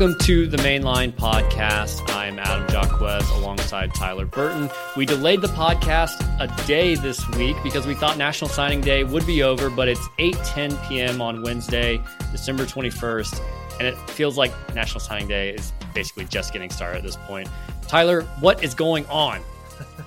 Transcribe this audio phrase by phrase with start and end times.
[0.00, 2.00] Welcome to the Mainline Podcast.
[2.14, 4.70] I'm Adam Jacques alongside Tyler Burton.
[4.96, 9.26] We delayed the podcast a day this week because we thought National Signing Day would
[9.26, 11.20] be over, but it's 8:10 p.m.
[11.20, 12.02] on Wednesday,
[12.32, 13.42] December 21st,
[13.78, 17.50] and it feels like National Signing Day is basically just getting started at this point.
[17.86, 19.42] Tyler, what is going on?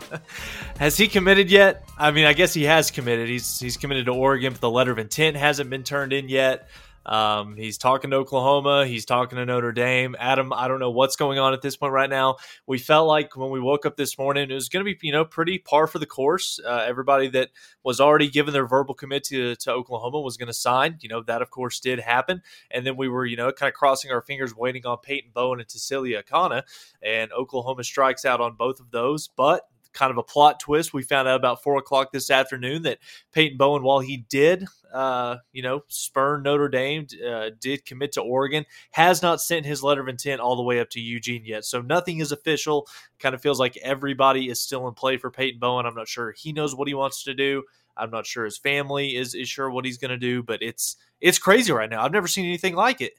[0.79, 1.87] has he committed yet?
[1.99, 3.29] I mean, I guess he has committed.
[3.29, 6.67] He's he's committed to Oregon, but the letter of intent hasn't been turned in yet.
[7.05, 8.85] Um, he's talking to Oklahoma.
[8.85, 10.15] He's talking to Notre Dame.
[10.19, 12.37] Adam, I don't know what's going on at this point right now.
[12.65, 15.11] We felt like when we woke up this morning, it was going to be, you
[15.11, 16.59] know, pretty par for the course.
[16.65, 17.49] Uh, everybody that
[17.83, 20.97] was already given their verbal commit to, to Oklahoma was going to sign.
[21.01, 22.41] You know, that of course did happen.
[22.71, 25.59] And then we were, you know, kind of crossing our fingers, waiting on Peyton Bowen
[25.59, 26.63] and Tausili Akana.
[27.01, 29.27] And Oklahoma strikes out on both of those.
[29.27, 30.93] But kind of a plot twist.
[30.93, 32.99] We found out about four o'clock this afternoon that
[33.31, 38.21] Peyton Bowen, while he did, uh, you know, spurn Notre Dame, uh, did commit to
[38.21, 41.65] Oregon, has not sent his letter of intent all the way up to Eugene yet.
[41.65, 42.87] So nothing is official.
[43.19, 45.85] Kind of feels like everybody is still in play for Peyton Bowen.
[45.85, 47.63] I'm not sure he knows what he wants to do.
[47.95, 50.97] I'm not sure his family is is sure what he's going to do, but it's
[51.21, 52.03] it's crazy right now.
[52.03, 53.13] I've never seen anything like it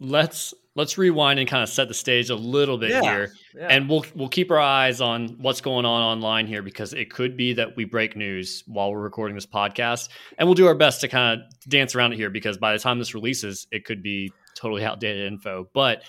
[0.00, 3.32] let's let's rewind and kind of set the stage a little bit yeah, here.
[3.56, 3.66] yeah.
[3.68, 7.36] and we'll we'll keep our eyes on what's going on online here because it could
[7.36, 10.08] be that we break news while we're recording this podcast.
[10.38, 12.78] And we'll do our best to kind of dance around it here because by the
[12.78, 15.68] time this releases it could be totally outdated info.
[15.74, 16.02] But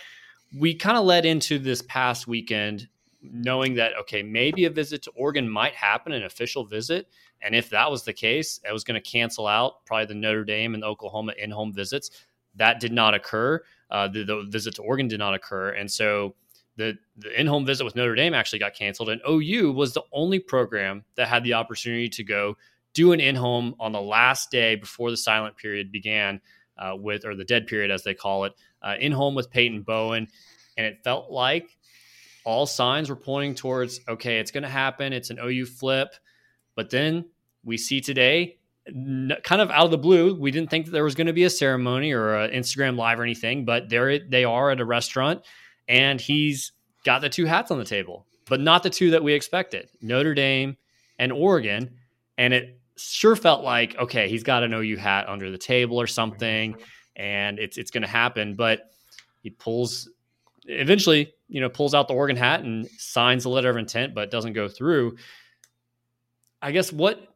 [0.58, 2.88] we kind of led into this past weekend
[3.22, 7.08] knowing that okay maybe a visit to Oregon might happen an official visit.
[7.42, 10.44] And if that was the case it was going to cancel out probably the Notre
[10.44, 12.12] Dame and the Oklahoma in-home visits.
[12.56, 13.64] That did not occur.
[13.90, 16.36] Uh, the, the, visit to Oregon did not occur, and so
[16.78, 19.10] the the in-home visit with Notre Dame actually got canceled.
[19.10, 22.56] And OU was the only program that had the opportunity to go
[22.94, 26.42] do an in-home on the last day before the silent period began
[26.78, 30.28] uh, with, or the dead period as they call it, uh, in-home with Peyton Bowen,
[30.78, 31.78] and it felt like
[32.46, 35.14] all signs were pointing towards okay, it's going to happen.
[35.14, 36.16] It's an OU flip,
[36.76, 37.26] but then
[37.64, 38.59] we see today
[39.44, 40.36] kind of out of the blue.
[40.36, 43.20] We didn't think that there was going to be a ceremony or an Instagram live
[43.20, 45.46] or anything, but there they are at a restaurant,
[45.88, 46.72] and he's
[47.06, 50.34] got the two hats on the table, but not the two that we expected: Notre
[50.34, 50.78] Dame
[51.18, 51.96] and Oregon.
[52.38, 56.08] And it sure felt like okay, he's got an OU hat under the table or
[56.08, 56.76] something,
[57.16, 58.56] and it's it's going to happen.
[58.56, 58.92] But
[59.42, 60.10] he pulls
[60.66, 64.32] eventually, you know, pulls out the Oregon hat and signs the letter of intent, but
[64.32, 65.18] doesn't go through.
[66.62, 67.29] I guess what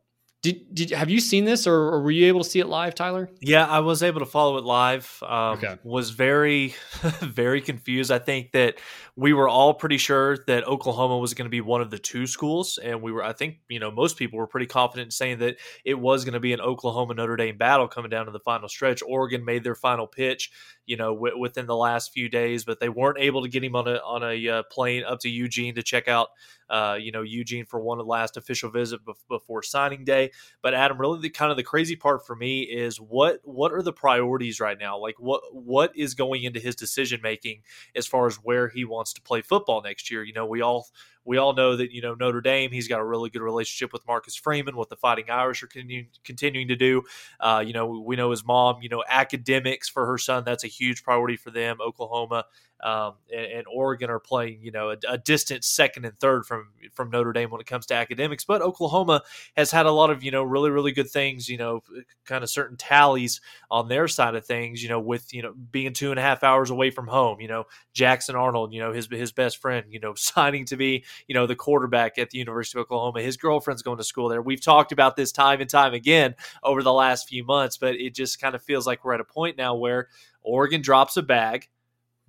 [0.43, 2.95] did, did have you seen this or, or, were you able to see it live,
[2.95, 3.29] Tyler?
[3.39, 5.23] Yeah, I was able to follow it live.
[5.25, 5.77] Um, okay.
[5.85, 6.75] Was very,
[7.21, 8.11] very confused.
[8.11, 8.75] I think that
[9.15, 12.27] we were all pretty sure that Oklahoma was going to be one of the two
[12.27, 13.23] schools, and we were.
[13.23, 15.55] I think you know most people were pretty confident in saying that
[15.85, 18.67] it was going to be an Oklahoma Notre Dame battle coming down to the final
[18.67, 19.01] stretch.
[19.01, 20.51] Oregon made their final pitch,
[20.85, 23.77] you know, w- within the last few days, but they weren't able to get him
[23.77, 26.31] on a on a uh, plane up to Eugene to check out
[26.69, 30.31] uh, you know, Eugene for one last official visit before signing day.
[30.61, 33.81] But Adam, really, the kind of the crazy part for me is what what are
[33.81, 34.97] the priorities right now?
[34.97, 37.61] Like what what is going into his decision making
[37.95, 40.23] as far as where he wants to play football next year?
[40.23, 40.87] You know, we all
[41.25, 42.71] we all know that you know Notre Dame.
[42.71, 44.75] He's got a really good relationship with Marcus Freeman.
[44.75, 45.67] What the Fighting Irish are
[46.23, 47.03] continuing, to do.
[47.39, 48.81] Uh, you know, we know his mom.
[48.81, 50.43] You know, academics for her son.
[50.45, 51.77] That's a huge priority for them.
[51.81, 52.45] Oklahoma
[52.83, 56.67] um, and, and, Oregon are playing, you know, a, a, distant second and third from
[56.91, 58.43] from Notre Dame when it comes to academics.
[58.43, 59.21] But Oklahoma
[59.55, 61.81] has had a lot of, you know, really really good things, you know,
[62.25, 63.39] kind of certain tallies
[63.71, 66.43] on their side of things, you know, with you know being two and a half
[66.43, 67.63] hours away from home, you know,
[67.93, 71.47] Jackson Arnold, you know, his his best friend, you know, signing to be, you know,
[71.47, 73.21] the quarterback at the University of Oklahoma.
[73.21, 74.41] His girlfriend's going to school there.
[74.41, 78.15] We've talked about this time and time again over the last few months, but it
[78.15, 80.09] just kind of feels like we're at a point now where
[80.41, 81.67] Oregon drops a bag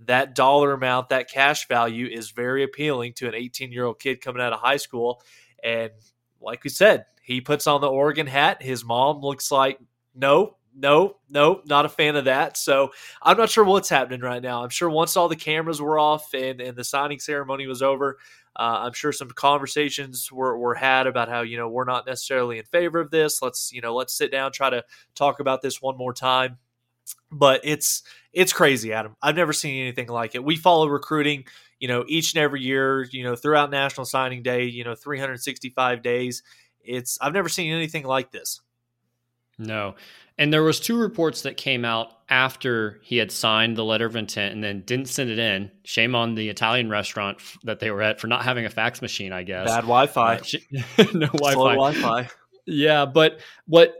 [0.07, 4.21] that dollar amount, that cash value is very appealing to an 18 year old kid
[4.21, 5.23] coming out of high school.
[5.63, 5.91] And
[6.41, 8.63] like we said, he puts on the Oregon hat.
[8.63, 9.79] His mom looks like,
[10.15, 12.57] no, no, no, not a fan of that.
[12.57, 12.91] So
[13.23, 14.63] I'm not sure what's happening right now.
[14.63, 18.19] I'm sure once all the cameras were off and, and the signing ceremony was over,
[18.57, 22.59] uh, I'm sure some conversations were, were had about how, you know, we're not necessarily
[22.59, 23.43] in favor of this.
[23.43, 24.85] Let's, you know, let's sit down, try to
[25.15, 26.59] talk about this one more time
[27.31, 28.03] but it's
[28.33, 29.17] it's crazy, Adam.
[29.23, 30.43] I've never seen anything like it.
[30.43, 31.45] We follow recruiting,
[31.79, 36.03] you know, each and every year, you know, throughout National Signing Day, you know, 365
[36.03, 36.43] days.
[36.81, 38.61] It's I've never seen anything like this.
[39.59, 39.95] No.
[40.37, 44.17] And there was two reports that came out after he had signed the letter of
[44.17, 45.71] intent and then didn't send it in.
[45.85, 49.33] Shame on the Italian restaurant that they were at for not having a fax machine,
[49.33, 49.69] I guess.
[49.69, 50.37] Bad Wi-Fi.
[50.37, 50.39] Uh,
[51.15, 51.53] no Wi-Fi.
[51.53, 52.29] Slow Wi-Fi.
[52.67, 53.95] Yeah, but what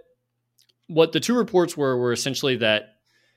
[0.89, 2.97] what the two reports were were essentially that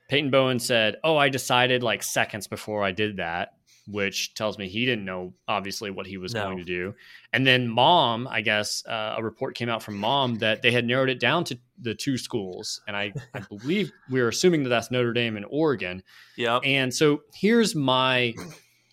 [0.10, 3.57] Peyton Bowen said, "Oh, I decided like seconds before I did that."
[3.90, 6.44] Which tells me he didn't know obviously what he was no.
[6.44, 6.94] going to do.
[7.32, 10.86] And then mom, I guess uh, a report came out from mom that they had
[10.86, 14.70] narrowed it down to the two schools, and I, I believe we are assuming that
[14.70, 16.04] that's Notre Dame and Oregon.
[16.36, 16.58] Yeah.
[16.58, 18.34] And so here's my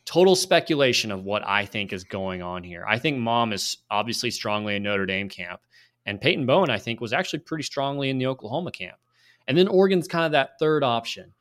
[0.04, 2.84] total speculation of what I think is going on here.
[2.88, 5.60] I think mom is obviously strongly in Notre Dame camp,
[6.06, 8.98] and Peyton Bowen, I think, was actually pretty strongly in the Oklahoma camp.
[9.48, 11.32] And then Oregon's kind of that third option.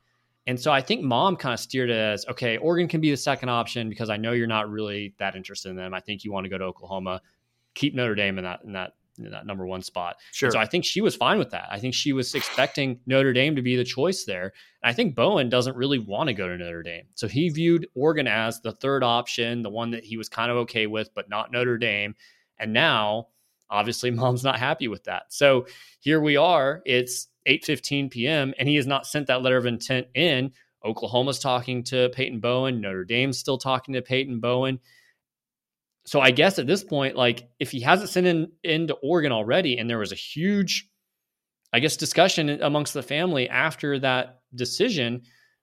[0.46, 3.16] And so I think mom kind of steered it as okay, Oregon can be the
[3.16, 5.94] second option because I know you're not really that interested in them.
[5.94, 7.22] I think you want to go to Oklahoma,
[7.74, 10.16] keep Notre Dame in that in that in that number one spot.
[10.32, 10.48] Sure.
[10.48, 11.68] And so I think she was fine with that.
[11.70, 14.52] I think she was expecting Notre Dame to be the choice there.
[14.82, 17.04] And I think Bowen doesn't really want to go to Notre Dame.
[17.14, 20.56] So he viewed Oregon as the third option, the one that he was kind of
[20.58, 22.14] okay with, but not Notre Dame.
[22.58, 23.28] And now,
[23.70, 25.32] obviously, mom's not happy with that.
[25.32, 25.66] So
[26.00, 26.82] here we are.
[26.84, 28.54] It's 8:15 p.m.
[28.58, 30.52] and he has not sent that letter of intent in.
[30.84, 32.80] Oklahoma's talking to Peyton Bowen.
[32.80, 34.78] Notre Dame's still talking to Peyton Bowen
[36.06, 39.78] so I guess at this point, like if he hasn't sent in into Oregon already,
[39.78, 40.88] and there was a huge,
[41.72, 45.22] I guess, discussion amongst the family after that decision,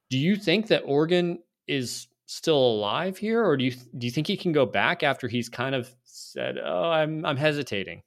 [0.09, 4.27] do you think that Oregon is still alive here, or do you do you think
[4.27, 8.01] he can go back after he's kind of said, "Oh, I'm I'm hesitating"?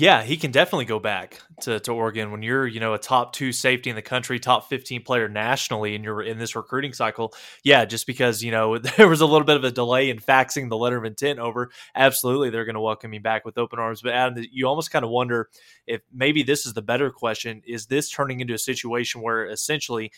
[0.00, 3.34] Yeah, he can definitely go back to, to Oregon when you're, you know, a top
[3.34, 7.34] two safety in the country, top 15 player nationally, and you're in this recruiting cycle.
[7.64, 10.70] Yeah, just because, you know, there was a little bit of a delay in faxing
[10.70, 14.00] the letter of intent over, absolutely they're going to welcome you back with open arms.
[14.00, 15.50] But Adam, you almost kind of wonder
[15.86, 17.60] if maybe this is the better question.
[17.66, 20.12] Is this turning into a situation where essentially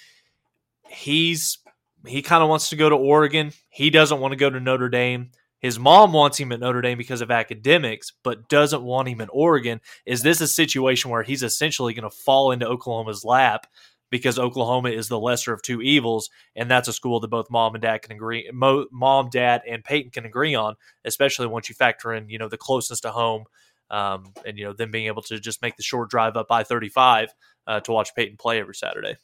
[0.86, 1.58] he's,
[2.06, 4.88] he kind of wants to go to Oregon, he doesn't want to go to Notre
[4.88, 5.32] Dame
[5.62, 9.28] his mom wants him at Notre Dame because of academics, but doesn't want him at
[9.32, 9.80] Oregon.
[10.04, 13.68] Is this a situation where he's essentially going to fall into Oklahoma's lap
[14.10, 17.74] because Oklahoma is the lesser of two evils, and that's a school that both mom
[17.74, 20.74] and dad can agree, mo- mom, dad, and Peyton can agree on,
[21.04, 23.44] especially once you factor in, you know, the closeness to home,
[23.88, 26.64] um, and you know them being able to just make the short drive up I
[26.64, 27.32] thirty five
[27.66, 29.16] uh, to watch Peyton play every Saturday.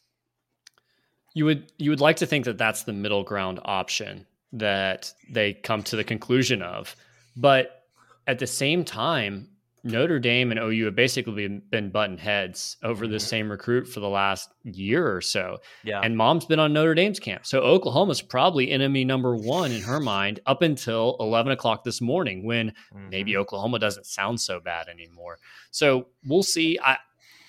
[1.34, 5.54] You would you would like to think that that's the middle ground option that they
[5.54, 6.94] come to the conclusion of.
[7.36, 7.84] But
[8.26, 9.48] at the same time,
[9.84, 13.26] Notre Dame and OU have basically been button heads over the mm-hmm.
[13.26, 15.58] same recruit for the last year or so.
[15.84, 16.00] Yeah.
[16.02, 17.46] And mom's been on Notre Dame's camp.
[17.46, 22.44] So Oklahoma's probably enemy number one in her mind up until 11 o'clock this morning
[22.44, 23.08] when mm-hmm.
[23.10, 25.38] maybe Oklahoma doesn't sound so bad anymore.
[25.70, 26.78] So we'll see.
[26.82, 26.98] I,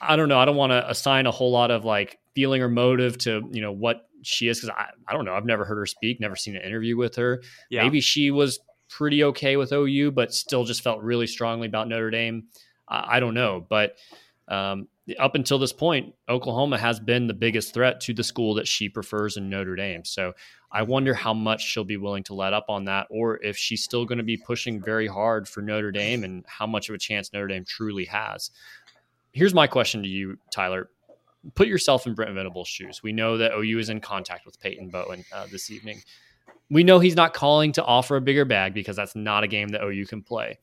[0.01, 0.39] I don't know.
[0.39, 3.61] I don't want to assign a whole lot of like feeling or motive to, you
[3.61, 5.33] know, what she is because I, I don't know.
[5.33, 7.41] I've never heard her speak, never seen an interview with her.
[7.69, 7.83] Yeah.
[7.83, 12.09] Maybe she was pretty okay with OU, but still just felt really strongly about Notre
[12.09, 12.45] Dame.
[12.87, 13.65] I, I don't know.
[13.67, 13.95] But
[14.47, 14.87] um,
[15.17, 18.89] up until this point, Oklahoma has been the biggest threat to the school that she
[18.89, 20.03] prefers in Notre Dame.
[20.03, 20.33] So
[20.71, 23.83] I wonder how much she'll be willing to let up on that, or if she's
[23.83, 26.99] still going to be pushing very hard for Notre Dame and how much of a
[26.99, 28.51] chance Notre Dame truly has.
[29.31, 30.89] Here's my question to you, Tyler
[31.55, 33.01] put yourself in Brent Venables' shoes.
[33.03, 36.01] We know that OU is in contact with Peyton Bowen uh, this evening.
[36.69, 39.69] We know he's not calling to offer a bigger bag because that's not a game
[39.69, 40.59] that OU can play.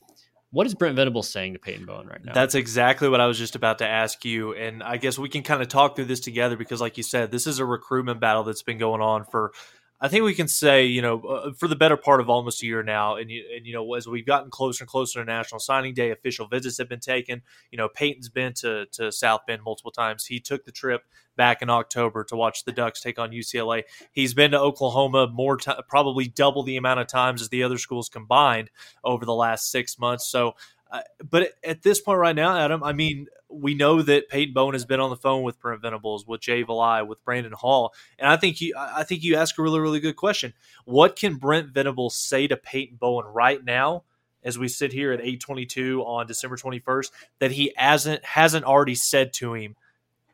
[0.50, 2.32] What is Brent Venables saying to Peyton Bowen right now?
[2.32, 4.54] That's exactly what I was just about to ask you.
[4.54, 7.30] And I guess we can kind of talk through this together because, like you said,
[7.30, 9.52] this is a recruitment battle that's been going on for
[9.98, 12.66] I think we can say, you know, uh, for the better part of almost a
[12.66, 15.58] year now, and you, and you know, as we've gotten closer and closer to National
[15.58, 17.40] Signing Day, official visits have been taken.
[17.70, 20.26] You know, Peyton's been to to South Bend multiple times.
[20.26, 21.02] He took the trip
[21.36, 23.84] back in October to watch the Ducks take on UCLA.
[24.12, 27.78] He's been to Oklahoma more, t- probably double the amount of times as the other
[27.78, 28.70] schools combined
[29.04, 30.26] over the last six months.
[30.26, 30.54] So
[30.90, 34.74] uh, but at this point right now, Adam, I mean, we know that Peyton Bowen
[34.74, 38.28] has been on the phone with Brent Venables, with Jay Valai, with Brandon Hall, and
[38.28, 40.52] I think you, I think you ask a really, really good question.
[40.84, 44.04] What can Brent Venables say to Peyton Bowen right now,
[44.42, 48.24] as we sit here at eight twenty two on December twenty first, that he hasn't
[48.24, 49.76] hasn't already said to him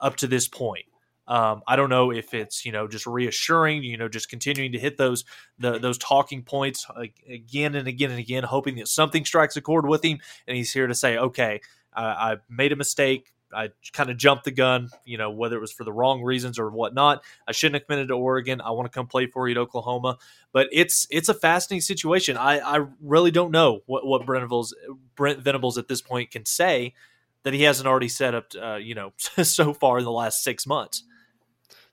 [0.01, 0.85] up to this point?
[1.27, 4.79] Um, I don't know if it's you know just reassuring, you know, just continuing to
[4.79, 5.25] hit those
[5.59, 6.87] the, those talking points
[7.27, 10.73] again and again and again, hoping that something strikes a chord with him, and he's
[10.73, 11.61] here to say, okay,
[11.95, 13.33] I, I made a mistake.
[13.55, 16.59] I kind of jumped the gun, you know, whether it was for the wrong reasons
[16.59, 17.23] or whatnot.
[17.47, 18.63] I shouldn't have committed to Oregon.
[18.63, 20.17] I want to come play for you at Oklahoma.
[20.53, 22.39] But it's it's a fascinating situation.
[22.39, 24.49] I, I really don't know what, what Brent
[25.43, 26.95] Venables, at this point can say
[27.43, 30.67] that he hasn't already set up, uh, you know, so far in the last six
[30.67, 31.05] months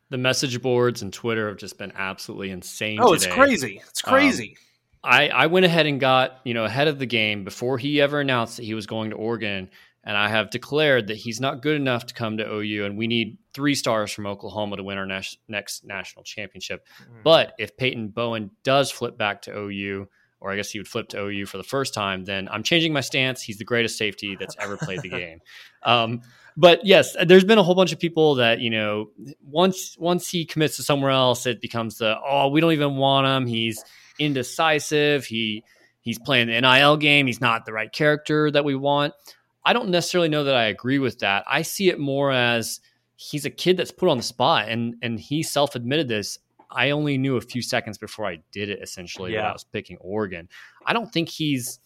[0.09, 2.99] the message boards and Twitter have just been absolutely insane.
[3.01, 3.27] Oh, today.
[3.27, 3.81] it's crazy!
[3.87, 4.57] It's um, crazy.
[5.03, 8.01] Um, I I went ahead and got you know ahead of the game before he
[8.01, 9.69] ever announced that he was going to Oregon.
[10.03, 13.07] and I have declared that he's not good enough to come to OU, and we
[13.07, 16.85] need three stars from Oklahoma to win our nas- next national championship.
[17.01, 17.23] Mm.
[17.23, 20.07] But if Peyton Bowen does flip back to OU,
[20.41, 22.93] or I guess he would flip to OU for the first time, then I'm changing
[22.93, 23.41] my stance.
[23.41, 25.41] He's the greatest safety that's ever played the game.
[25.83, 26.21] Um,
[26.55, 30.45] but yes, there's been a whole bunch of people that you know once once he
[30.45, 33.47] commits to somewhere else, it becomes the oh we don't even want him.
[33.47, 33.83] He's
[34.19, 35.25] indecisive.
[35.25, 35.63] He
[36.01, 37.27] he's playing the NIL game.
[37.27, 39.13] He's not the right character that we want.
[39.63, 41.43] I don't necessarily know that I agree with that.
[41.47, 42.79] I see it more as
[43.15, 46.39] he's a kid that's put on the spot, and and he self admitted this.
[46.71, 48.79] I only knew a few seconds before I did it.
[48.81, 49.41] Essentially, yeah.
[49.41, 50.49] when I was picking Oregon,
[50.85, 51.79] I don't think he's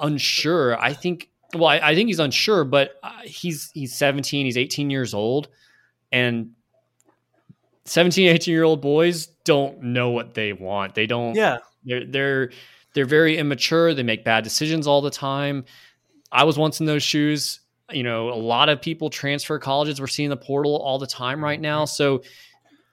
[0.00, 0.80] unsure.
[0.80, 4.90] I think well, I, I think he's unsure, but uh, he's he's 17, he's 18
[4.90, 5.48] years old,
[6.12, 6.52] and
[7.86, 10.94] 17, 18 year old boys don't know what they want.
[10.94, 11.34] They don't.
[11.34, 11.58] Yeah.
[11.84, 12.50] They're they're
[12.94, 13.94] they're very immature.
[13.94, 15.64] They make bad decisions all the time.
[16.30, 17.60] I was once in those shoes.
[17.90, 20.00] You know, a lot of people transfer colleges.
[20.00, 21.86] We're seeing the portal all the time right now.
[21.86, 22.22] So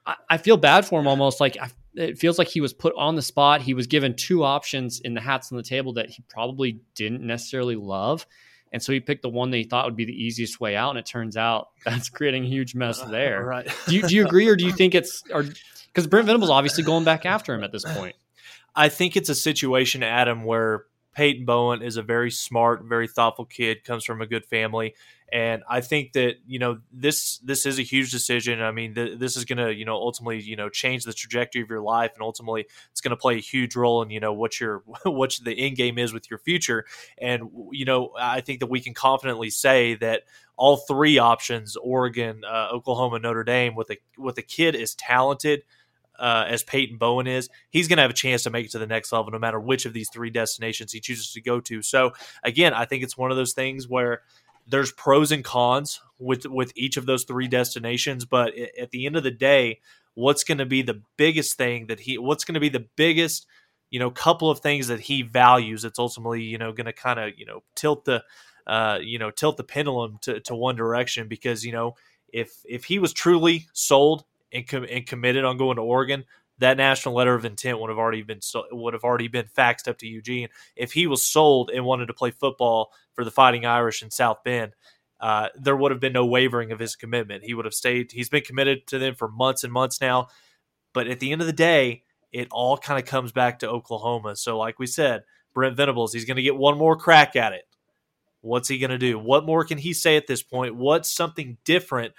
[0.05, 1.39] I, I feel bad for him almost.
[1.39, 3.61] Like I, it feels like he was put on the spot.
[3.61, 7.21] He was given two options in the hats on the table that he probably didn't
[7.21, 8.25] necessarily love.
[8.71, 10.89] And so he picked the one that he thought would be the easiest way out.
[10.89, 13.43] And it turns out that's creating a huge mess uh, there.
[13.45, 13.67] right.
[13.87, 15.45] do, you, do you agree or do you think it's, or
[15.87, 18.15] because Brent Venables obviously going back after him at this point?
[18.75, 20.83] I think it's a situation, Adam, where
[21.15, 24.95] Peyton Bowen is a very smart, very thoughtful kid, comes from a good family.
[25.31, 28.61] And I think that you know this this is a huge decision.
[28.61, 31.63] I mean, th- this is going to you know ultimately you know change the trajectory
[31.63, 34.33] of your life, and ultimately it's going to play a huge role in you know
[34.33, 36.85] what your what the end game is with your future.
[37.17, 40.23] And you know, I think that we can confidently say that
[40.57, 45.63] all three options Oregon, uh, Oklahoma, Notre Dame with a with a kid is talented
[46.19, 48.79] uh, as Peyton Bowen is, he's going to have a chance to make it to
[48.79, 51.81] the next level no matter which of these three destinations he chooses to go to.
[51.81, 54.21] So, again, I think it's one of those things where
[54.67, 59.15] there's pros and cons with with each of those three destinations, but at the end
[59.15, 59.79] of the day,
[60.15, 63.45] what's going to be the biggest thing that he what's going to be the biggest
[63.91, 67.19] you know couple of things that he values that's ultimately you know going to kind
[67.19, 68.23] of you know tilt the
[68.65, 71.95] uh, you know tilt the pendulum to, to one direction because you know
[72.33, 76.23] if if he was truly sold and, com- and committed on going to Oregon,
[76.57, 79.87] that national letter of intent would have already been so- would have already been faxed
[79.87, 80.47] up to Eugene.
[80.75, 84.43] If he was sold and wanted to play football for the Fighting Irish in South
[84.43, 84.73] Bend,
[85.19, 87.43] uh, there would have been no wavering of his commitment.
[87.43, 88.11] He would have stayed.
[88.11, 90.27] He's been committed to them for months and months now.
[90.93, 94.35] But at the end of the day, it all kind of comes back to Oklahoma.
[94.35, 97.63] So, like we said, Brent Venables, he's going to get one more crack at it.
[98.41, 99.17] What's he going to do?
[99.17, 100.75] What more can he say at this point?
[100.75, 102.13] What's something different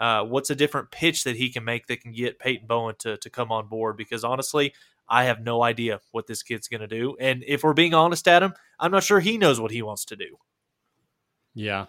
[0.00, 3.18] uh, what's a different pitch that he can make that can get Peyton Bowen to,
[3.18, 3.96] to come on board?
[3.96, 4.72] Because honestly,
[5.08, 7.16] I have no idea what this kid's going to do.
[7.20, 10.16] And if we're being honest, Adam, I'm not sure he knows what he wants to
[10.16, 10.36] do.
[11.54, 11.86] Yeah.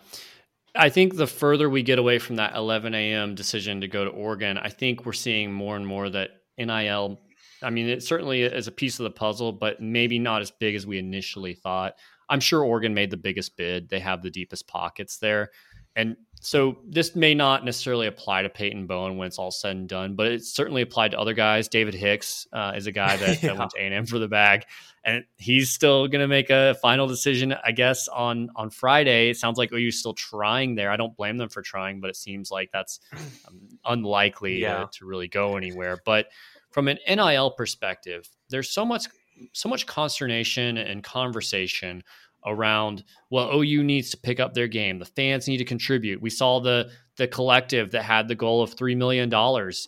[0.75, 3.36] I think the further we get away from that 11 a.m.
[3.36, 7.20] decision to go to Oregon, I think we're seeing more and more that NIL,
[7.62, 10.75] I mean, it certainly is a piece of the puzzle, but maybe not as big
[10.75, 11.96] as we initially thought.
[12.30, 13.89] I'm sure Oregon made the biggest bid.
[13.89, 15.51] They have the deepest pockets there.
[15.96, 19.88] And so this may not necessarily apply to Peyton Bowen when it's all said and
[19.88, 21.67] done, but it's certainly applied to other guys.
[21.67, 23.50] David Hicks uh, is a guy that, yeah.
[23.53, 24.65] that went to A&M for the bag,
[25.05, 29.29] and he's still going to make a final decision, I guess, on on Friday.
[29.29, 30.89] It sounds like OU's still trying there.
[30.89, 33.00] I don't blame them for trying, but it seems like that's
[33.48, 34.88] um, unlikely yeah.
[34.93, 36.00] to really go anywhere.
[36.03, 36.29] But
[36.71, 39.05] from an NIL perspective, there's so much
[39.53, 42.03] so much consternation and conversation
[42.45, 45.00] around well OU needs to pick up their game.
[45.00, 46.21] The fans need to contribute.
[46.21, 49.31] We saw the the collective that had the goal of $3 million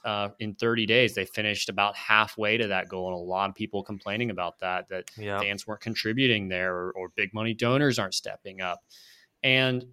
[0.05, 1.15] uh, in 30 days.
[1.15, 4.87] They finished about halfway to that goal and a lot of people complaining about that
[4.89, 5.39] that yeah.
[5.39, 8.79] fans weren't contributing there or, or, big money donors aren't stepping up.
[9.41, 9.85] And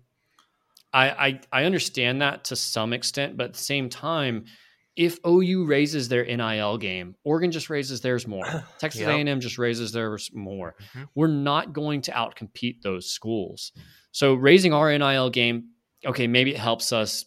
[0.93, 4.45] I, I i understand that to some extent but at the same time
[5.01, 8.45] if OU raises their NIL game, Oregon just raises theirs more.
[8.79, 9.09] Texas yep.
[9.09, 10.75] A&M just raises theirs more.
[10.79, 11.05] Mm-hmm.
[11.15, 13.73] We're not going to outcompete those schools.
[14.13, 15.71] So raising our NIL game,
[16.05, 17.25] okay, maybe it helps us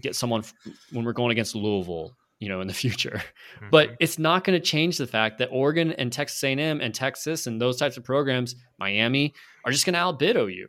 [0.00, 0.44] get someone
[0.92, 3.20] when we're going against Louisville, you know, in the future.
[3.56, 3.68] Mm-hmm.
[3.70, 7.46] But it's not going to change the fact that Oregon and Texas A&M and Texas
[7.46, 9.34] and those types of programs, Miami,
[9.66, 10.68] are just going to outbid OU.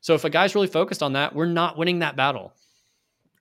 [0.00, 2.54] So if a guy's really focused on that, we're not winning that battle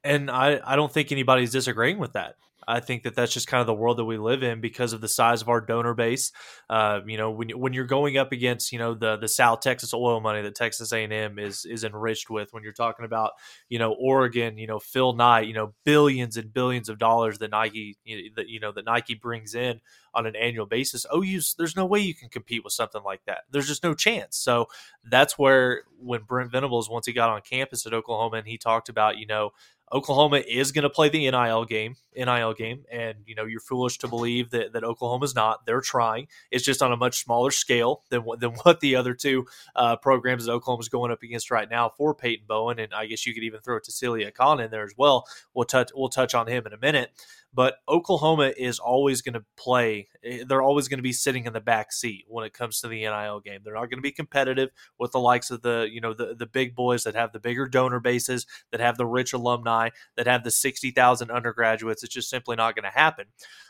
[0.06, 2.36] and I, I don't think anybody's disagreeing with that.
[2.68, 5.02] I think that that's just kind of the world that we live in because of
[5.02, 6.32] the size of our donor base.
[6.70, 9.94] Uh, you know, when when you're going up against you know the the South Texas
[9.94, 13.32] oil money that Texas A&M is is enriched with, when you're talking about
[13.70, 17.52] you know Oregon, you know Phil Knight, you know billions and billions of dollars that
[17.52, 17.98] Nike
[18.36, 19.80] that you know that Nike brings in
[20.14, 21.06] on an annual basis.
[21.14, 23.42] OU's there's no way you can compete with something like that.
[23.52, 24.38] There's just no chance.
[24.38, 24.68] So
[25.04, 28.90] that's where when Brent Venables once he got on campus at Oklahoma and he talked
[28.90, 29.52] about you know
[29.94, 34.00] Oklahoma is going to play the NIL game, NIL game, and you know you're foolish
[34.00, 35.66] to believe that that Oklahoma's not.
[35.66, 36.28] They're trying.
[36.50, 39.96] It's just on a much smaller scale than what than what the other two uh,
[39.98, 43.34] programs that Oklahoma's going up against right now for Peyton Bowen, and I guess you
[43.34, 45.28] could even throw Tausili Akana in there as well.
[45.54, 47.12] We'll touch we'll touch on him in a minute,
[47.56, 50.10] but Oklahoma is always going to play.
[50.24, 52.90] Eh, they're always going to be sitting in the back seat when it comes to
[52.90, 53.62] the NIL game.
[53.64, 54.70] They're not going to be competitive
[55.00, 57.66] with the likes of the you know the the big boys that have the bigger
[57.66, 62.04] donor bases, that have the rich alumni, that have the sixty thousand undergraduates.
[62.04, 63.28] It's just simply not going to happen.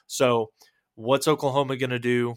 [0.08, 0.52] So,
[0.96, 2.36] what's Oklahoma going to do?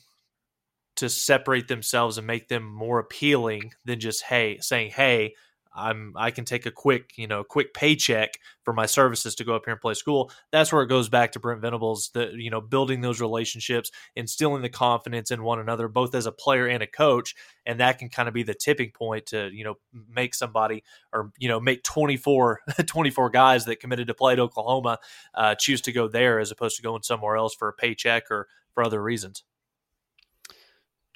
[0.97, 5.33] to separate themselves and make them more appealing than just hey saying hey
[5.79, 9.55] I'm I can take a quick, you know, quick paycheck for my services to go
[9.55, 10.31] up here and play school.
[10.51, 14.63] That's where it goes back to Brent Venables, the you know, building those relationships, instilling
[14.63, 18.09] the confidence in one another, both as a player and a coach, and that can
[18.09, 19.75] kind of be the tipping point to you know
[20.09, 20.83] make somebody
[21.13, 24.99] or you know make 24, 24 guys that committed to play at Oklahoma
[25.35, 28.49] uh, choose to go there as opposed to going somewhere else for a paycheck or
[28.75, 29.45] for other reasons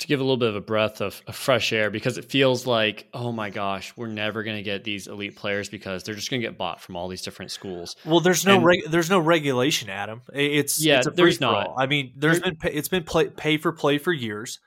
[0.02, 2.66] to give a little bit of a breath of, of, fresh air because it feels
[2.66, 6.30] like, oh my gosh, we're never going to get these elite players because they're just
[6.30, 7.96] going to get bought from all these different schools.
[8.04, 10.22] Well, there's no reg- there's no regulation, Adam.
[10.32, 11.74] It's yeah, it's there's not.
[11.76, 14.58] I mean, there's there, been pay, it's been play, pay for play for years.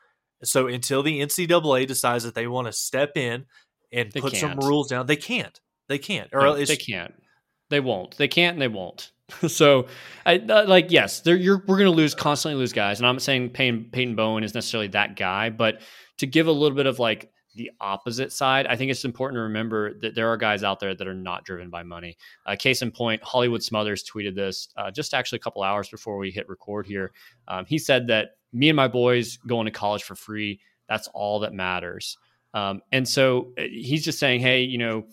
[0.43, 3.45] So until the NCAA decides that they want to step in
[3.91, 4.35] and put can't.
[4.35, 5.59] some rules down, they can't.
[5.87, 6.29] They can't.
[6.33, 7.13] Or no, they can't.
[7.69, 8.17] They won't.
[8.17, 9.11] They can't and they won't.
[9.47, 9.87] so,
[10.25, 13.49] I uh, like yes, we're going to lose constantly lose guys, and I'm not saying
[13.49, 15.81] Peyton, Peyton Bowen is necessarily that guy, but
[16.17, 19.43] to give a little bit of like the opposite side, I think it's important to
[19.43, 22.17] remember that there are guys out there that are not driven by money.
[22.45, 26.17] Uh, case in point, Hollywood Smothers tweeted this uh, just actually a couple hours before
[26.17, 27.11] we hit record here.
[27.47, 31.39] Um, he said that me and my boys going to college for free, that's all
[31.39, 32.17] that matters.
[32.53, 35.05] Um, and so uh, he's just saying, hey, you know,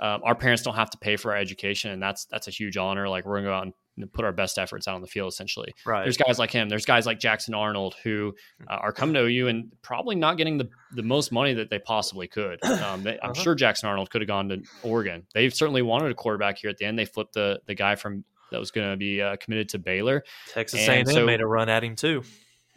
[0.00, 2.76] um, our parents don't have to pay for our education, and that's that's a huge
[2.76, 3.08] honor.
[3.08, 5.30] Like we're gonna go out and put our best efforts out on the field.
[5.30, 6.02] Essentially, right.
[6.02, 6.68] There's guys like him.
[6.68, 8.34] There's guys like Jackson Arnold who
[8.68, 11.78] uh, are coming to you and probably not getting the the most money that they
[11.78, 12.58] possibly could.
[12.80, 13.42] Um, they, I'm uh-huh.
[13.42, 15.26] sure Jackson Arnold could have gone to Oregon.
[15.34, 16.98] They've certainly wanted a quarterback here at the end.
[16.98, 20.24] They flipped the the guy from that was going to be uh, committed to Baylor.
[20.52, 22.22] Texas A&M so, made a run at him too.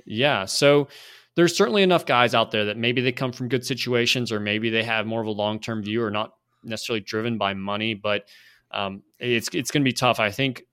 [0.05, 0.89] Yeah, so
[1.35, 4.69] there's certainly enough guys out there that maybe they come from good situations or maybe
[4.69, 8.27] they have more of a long term view or not necessarily driven by money, but
[8.71, 10.19] um, it's it's going to be tough.
[10.19, 10.63] I think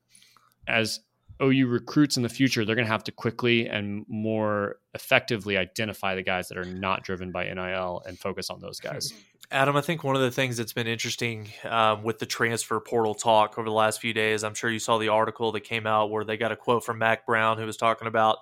[0.67, 1.01] as
[1.43, 6.15] OU recruits in the future, they're going to have to quickly and more effectively identify
[6.15, 9.13] the guys that are not driven by NIL and focus on those guys.
[9.53, 13.15] Adam, I think one of the things that's been interesting um, with the transfer portal
[13.15, 16.11] talk over the last few days, I'm sure you saw the article that came out
[16.11, 18.39] where they got a quote from Mack Brown who was talking about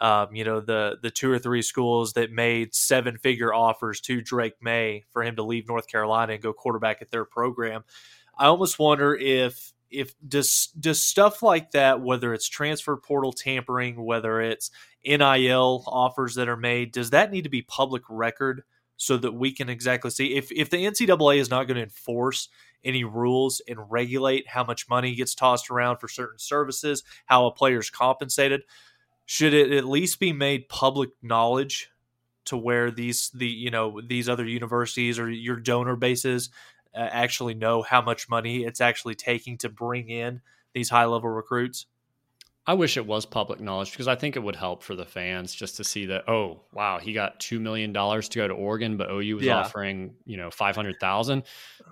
[0.00, 4.20] um, you know the the two or three schools that made seven figure offers to
[4.20, 7.84] Drake Maye for him to leave North Carolina and go quarterback at their program.
[8.38, 14.02] I almost wonder if if does does stuff like that, whether it's transfer portal tampering,
[14.02, 14.70] whether it's
[15.04, 18.62] NIL offers that are made, does that need to be public record
[18.96, 22.48] so that we can exactly see if if the NCAA is not going to enforce
[22.82, 27.52] any rules and regulate how much money gets tossed around for certain services, how a
[27.52, 28.62] player is compensated
[29.30, 31.88] should it at least be made public knowledge
[32.46, 36.50] to where these the you know these other universities or your donor bases
[36.96, 40.40] uh, actually know how much money it's actually taking to bring in
[40.74, 41.86] these high level recruits
[42.66, 45.54] I wish it was public knowledge because I think it would help for the fans
[45.54, 46.28] just to see that.
[46.28, 49.60] Oh, wow, he got two million dollars to go to Oregon, but OU was yeah.
[49.60, 51.44] offering you know five hundred thousand.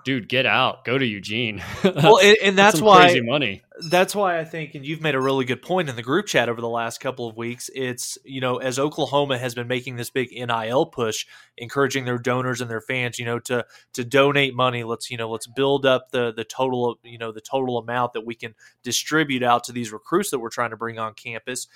[0.05, 1.61] Dude, get out, go to Eugene.
[1.83, 5.15] well, and, and that's, that's why crazy money that's why I think, and you've made
[5.15, 7.69] a really good point in the group chat over the last couple of weeks.
[7.73, 11.25] It's you know as Oklahoma has been making this big NIL push,
[11.57, 14.83] encouraging their donors and their fans, you know, to to donate money.
[14.83, 18.25] Let's you know let's build up the the total you know the total amount that
[18.25, 21.67] we can distribute out to these recruits that we're trying to bring on campus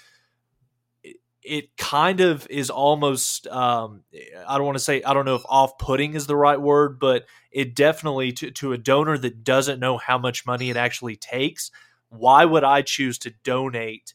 [1.46, 4.04] it kind of is almost um,
[4.48, 7.26] i don't want to say i don't know if off-putting is the right word but
[7.52, 11.70] it definitely to, to a donor that doesn't know how much money it actually takes
[12.18, 14.14] why would I choose to donate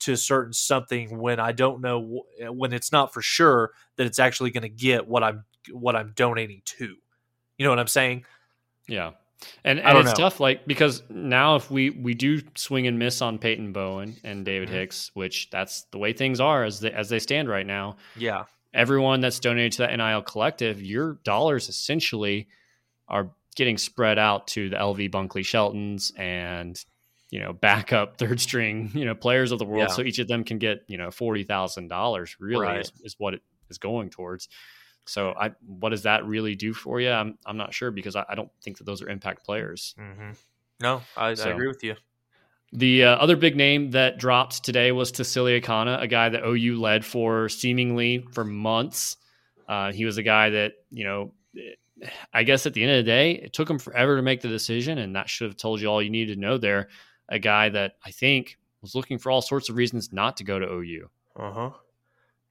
[0.00, 4.50] to certain something when I don't know when it's not for sure that it's actually
[4.50, 6.96] going to get what I'm what I'm donating to?
[7.58, 8.24] You know what I'm saying?
[8.88, 9.12] Yeah.
[9.64, 10.24] And, and it's know.
[10.24, 14.44] tough, like because now if we we do swing and miss on Peyton Bowen and
[14.44, 14.78] David mm-hmm.
[14.78, 17.96] Hicks, which that's the way things are as they, as they stand right now.
[18.16, 22.48] Yeah, everyone that's donated to that NIL collective, your dollars essentially
[23.08, 26.82] are getting spread out to the LV Bunkley Sheltons and
[27.30, 29.94] you know backup third string you know players of the world, yeah.
[29.94, 32.36] so each of them can get you know forty thousand dollars.
[32.38, 32.80] Really right.
[32.80, 34.48] is, is what it is going towards.
[35.06, 37.10] So I, what does that really do for you?
[37.10, 39.94] I'm, I'm not sure because I, I don't think that those are impact players.
[39.98, 40.30] Mm-hmm.
[40.80, 41.96] No, I, so, I, agree with you.
[42.72, 46.80] The uh, other big name that dropped today was Tausili Akana, a guy that OU
[46.80, 49.16] led for seemingly for months.
[49.68, 51.32] Uh, he was a guy that you know,
[52.32, 54.48] I guess at the end of the day, it took him forever to make the
[54.48, 56.88] decision, and that should have told you all you needed to know there.
[57.28, 60.58] A guy that I think was looking for all sorts of reasons not to go
[60.58, 61.10] to OU.
[61.36, 61.70] Uh huh.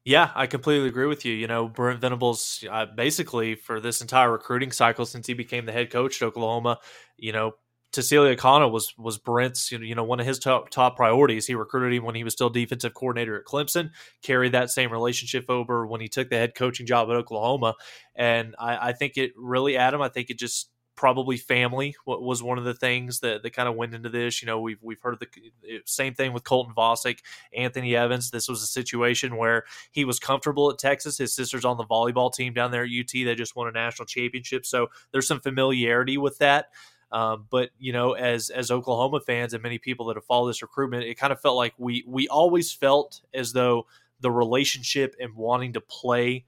[0.10, 1.34] Yeah, I completely agree with you.
[1.36, 5.72] You know, Brent Venables, uh, basically for this entire recruiting cycle since he became the
[5.72, 6.80] head coach at Oklahoma,
[7.16, 7.52] you know,
[7.94, 11.46] Tausili Akana was was Brent's you know one of his top top priorities.
[11.48, 13.92] He recruited him when he was still defensive coordinator at Clemson.
[14.24, 17.76] Carried that same relationship over when he took the head coaching job at Oklahoma,
[18.16, 20.02] and I, I think it really, Adam.
[20.02, 23.76] I think it just probably family was one of the things that, that kind of
[23.76, 24.42] went into this.
[24.42, 27.20] You know, we've we've heard the same thing with Colton Vasek,
[27.56, 28.32] Anthony Evans.
[28.32, 31.18] This was a situation where he was comfortable at Texas.
[31.18, 33.14] His sister's on the volleyball team down there at UT.
[33.14, 36.66] They just won a national championship, so there's some familiarity with that.
[37.14, 40.62] Um, but you know, as as Oklahoma fans and many people that have followed this
[40.62, 43.88] recruitment, it kind of felt like we we always felt as though
[44.20, 46.44] the relationship and wanting to play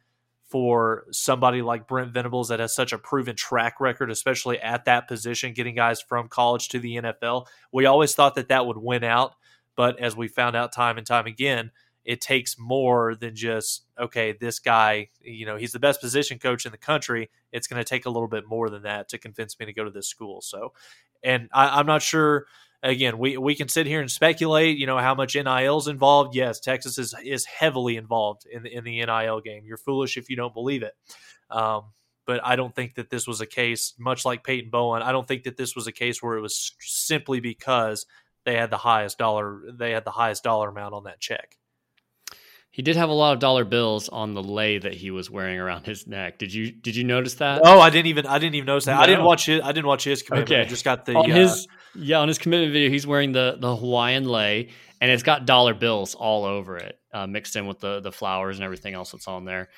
[0.52, 5.08] for somebody like Brent Venables that has such a proven track record, especially at that
[5.08, 7.48] position, getting guys from college to the NFL.
[7.72, 9.36] We always thought that that would win out,
[9.78, 11.72] but as we found out time and time again,
[12.04, 16.66] it takes more than just okay, this guy, you know, he's the best position coach
[16.66, 17.30] in the country.
[17.54, 19.86] It's going to take a little bit more than that to convince me to go
[19.86, 20.42] to this school.
[20.42, 20.74] So,
[21.24, 22.46] and I, I'm not sure
[22.84, 26.36] again, we, we can sit here and speculate, you know, how much NIL is involved.
[26.36, 29.64] Yes, Texas is is heavily involved in the, in the NIL game.
[29.66, 30.94] You're foolish if you don't believe it.
[31.50, 31.86] Um,
[32.26, 35.02] but I don't think that this was a case, much like Peyton Bowen.
[35.02, 38.06] I don't think that this was a case where it was simply because
[38.46, 41.58] they had the highest dollar they had the highest dollar amount on that check.
[42.72, 45.60] He did have a lot of dollar bills on the lay that he was wearing
[45.60, 46.40] around his neck.
[46.40, 47.62] Did you did you notice that?
[47.66, 48.96] Oh, I didn't even I didn't even notice that.
[48.96, 49.02] No.
[49.02, 49.62] I didn't watch it.
[49.62, 50.52] I didn't watch his commitment.
[50.52, 50.62] Okay.
[50.62, 52.90] I just got the on uh, his yeah on his commitment video.
[52.90, 57.28] He's wearing the the Hawaiian lei, and it's got dollar bills all over it, uh,
[57.28, 59.70] mixed in with the the flowers and everything else that's on there.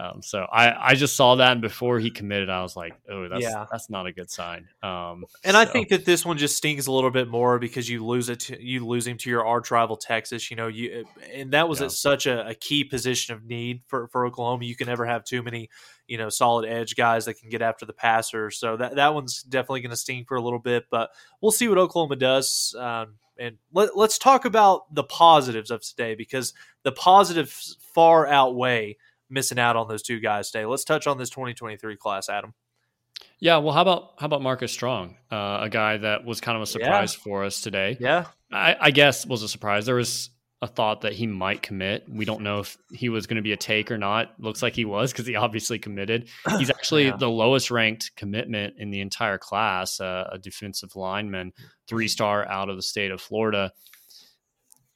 [0.00, 3.28] Um, so I, I just saw that, and before he committed, I was like, "Oh,
[3.28, 3.66] that's yeah.
[3.70, 5.58] that's not a good sign." Um, and so.
[5.58, 8.40] I think that this one just stings a little bit more because you lose it,
[8.40, 10.50] to, you lose him to your arch rival Texas.
[10.50, 11.86] You know, you and that was yeah.
[11.86, 14.64] at such a, a, key position of need for, for Oklahoma.
[14.64, 15.68] You can never have too many,
[16.06, 18.50] you know, solid edge guys that can get after the passer.
[18.50, 21.10] So that that one's definitely going to sting for a little bit, but
[21.42, 22.74] we'll see what Oklahoma does.
[22.78, 26.52] Um, and let, let's talk about the positives of today because
[26.84, 28.96] the positives far outweigh
[29.30, 30.66] missing out on those two guys today.
[30.66, 32.54] Let's touch on this 2023 class, Adam.
[33.38, 36.62] Yeah, well, how about how about Markus Strong, uh, a guy that was kind of
[36.62, 37.22] a surprise yeah.
[37.22, 37.96] for us today.
[37.98, 39.86] Yeah, I, I, guess was a surprise.
[39.86, 40.30] There was
[40.62, 42.04] a thought that he might commit.
[42.06, 44.34] We don't know if he was going to be a take or not.
[44.38, 46.28] Looks like he was because he obviously committed.
[46.58, 47.16] He's actually yeah.
[47.16, 51.52] the lowest ranked commitment in the entire class, uh, a defensive lineman,
[51.88, 53.72] three star out of the state of Florida.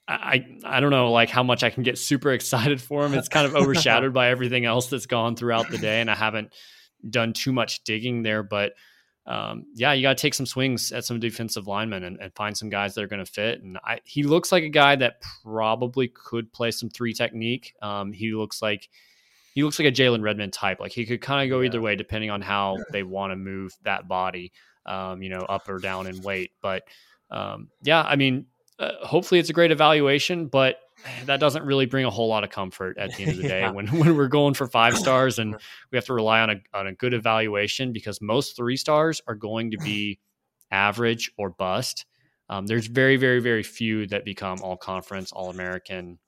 [0.06, 3.14] I I don't know like how much I can get super excited for him.
[3.14, 6.52] It's kind of overshadowed by everything else that's gone throughout the day, and I haven't
[7.08, 8.42] done too much digging there.
[8.42, 8.74] But
[9.26, 12.56] um, yeah, you got to take some swings at some defensive linemen and, and find
[12.56, 13.62] some guys that are going to fit.
[13.62, 17.74] And I, he looks like a guy that probably could play some three technique.
[17.80, 18.88] Um, he looks like
[19.54, 20.80] he looks like a Jalen Redmond type.
[20.80, 21.66] Like he could kind of go yeah.
[21.66, 24.52] either way depending on how they want to move that body,
[24.84, 26.50] um, you know, up or down in weight.
[26.60, 26.82] But
[27.30, 28.46] um, yeah, I mean,
[28.78, 30.76] uh, hopefully it's a great evaluation, but
[31.26, 33.60] that doesn't really bring a whole lot of comfort at the end of the day
[33.60, 33.70] yeah.
[33.70, 35.54] when, when we're going for five stars and
[35.92, 39.34] we have to rely on a, on a good evaluation because most three stars are
[39.34, 40.18] going to be
[40.70, 42.06] average or bust.
[42.48, 46.18] Um, there's very, very, very few that become all conference, all American,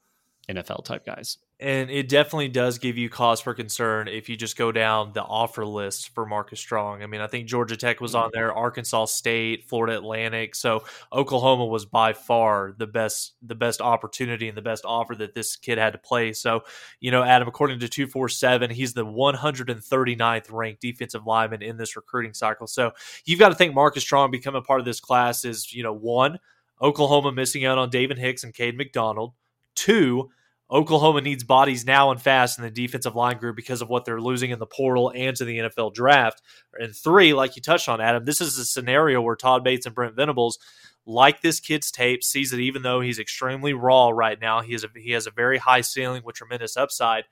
[0.48, 1.38] NFL type guys.
[1.58, 5.22] And it definitely does give you cause for concern if you just go down the
[5.22, 7.02] offer list for Markus Strong.
[7.02, 8.38] I mean, I think Georgia Tech was on mm-hmm.
[8.38, 10.54] there, Arkansas State, Florida Atlantic.
[10.54, 15.34] So Oklahoma was by far the best the best opportunity and the best offer that
[15.34, 16.34] this kid had to play.
[16.34, 16.64] So,
[17.00, 22.34] you know, Adam, according to 247, he's the 139th ranked defensive lineman in this recruiting
[22.34, 22.66] cycle.
[22.66, 22.92] So
[23.24, 26.38] you've got to think Markus Strong becoming part of this class is, you know, one,
[26.82, 29.32] Oklahoma missing out on David Hicks and Cade McDonald.
[29.74, 30.30] Two,
[30.70, 34.20] Oklahoma needs bodies now and fast in the defensive line group because of what they're
[34.20, 36.42] losing in the portal and to the NFL draft.
[36.74, 39.94] And three, like you touched on, Adam, this is a scenario where Todd Bates and
[39.94, 40.58] Brent Venables
[41.06, 44.82] like this kid's tape, sees that even though he's extremely raw right now, he has
[44.82, 47.24] a, he has a very high ceiling with tremendous upside.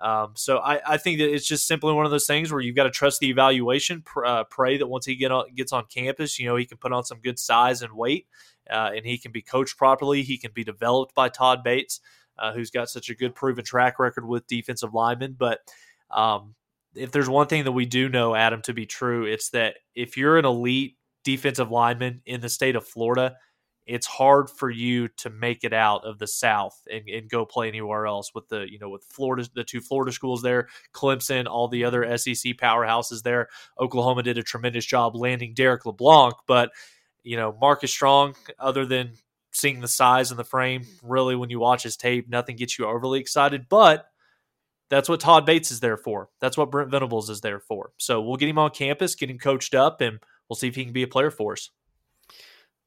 [0.00, 2.76] Um, so I, I, think that it's just simply one of those things where you've
[2.76, 4.02] got to trust the evaluation.
[4.02, 6.78] Pr- uh, pray that once he get on, gets on campus, you know he can
[6.78, 8.26] put on some good size and weight,
[8.70, 10.22] uh, and he can be coached properly.
[10.22, 12.00] He can be developed by Todd Bates,
[12.38, 15.36] uh, who's got such a good proven track record with defensive linemen.
[15.38, 15.60] But
[16.10, 16.54] um,
[16.94, 20.16] if there's one thing that we do know, Adam, to be true, it's that if
[20.16, 23.36] you're an elite defensive lineman in the state of Florida,
[23.88, 27.68] it's hard for you to make it out of the South and, and, go play
[27.68, 31.68] anywhere else with the you know with Florida the two Florida schools there, Clemson, all
[31.68, 33.48] the other SEC powerhouses there.
[33.80, 36.70] Oklahoma did a tremendous job landing Derek LeBlanc, but
[37.22, 39.12] you know Markus Strong, other than
[39.58, 40.98] seeing the size and the frame, mm.
[41.02, 43.66] really when you watch his tape, nothing gets you overly excited.
[43.68, 44.06] But
[44.90, 46.30] that's what Todd Bates is there for.
[46.40, 47.90] That's what Brent Venables is there for.
[47.98, 50.18] So we'll get him on campus, get him coached up, and
[50.48, 51.70] we'll see if he can be a player for us.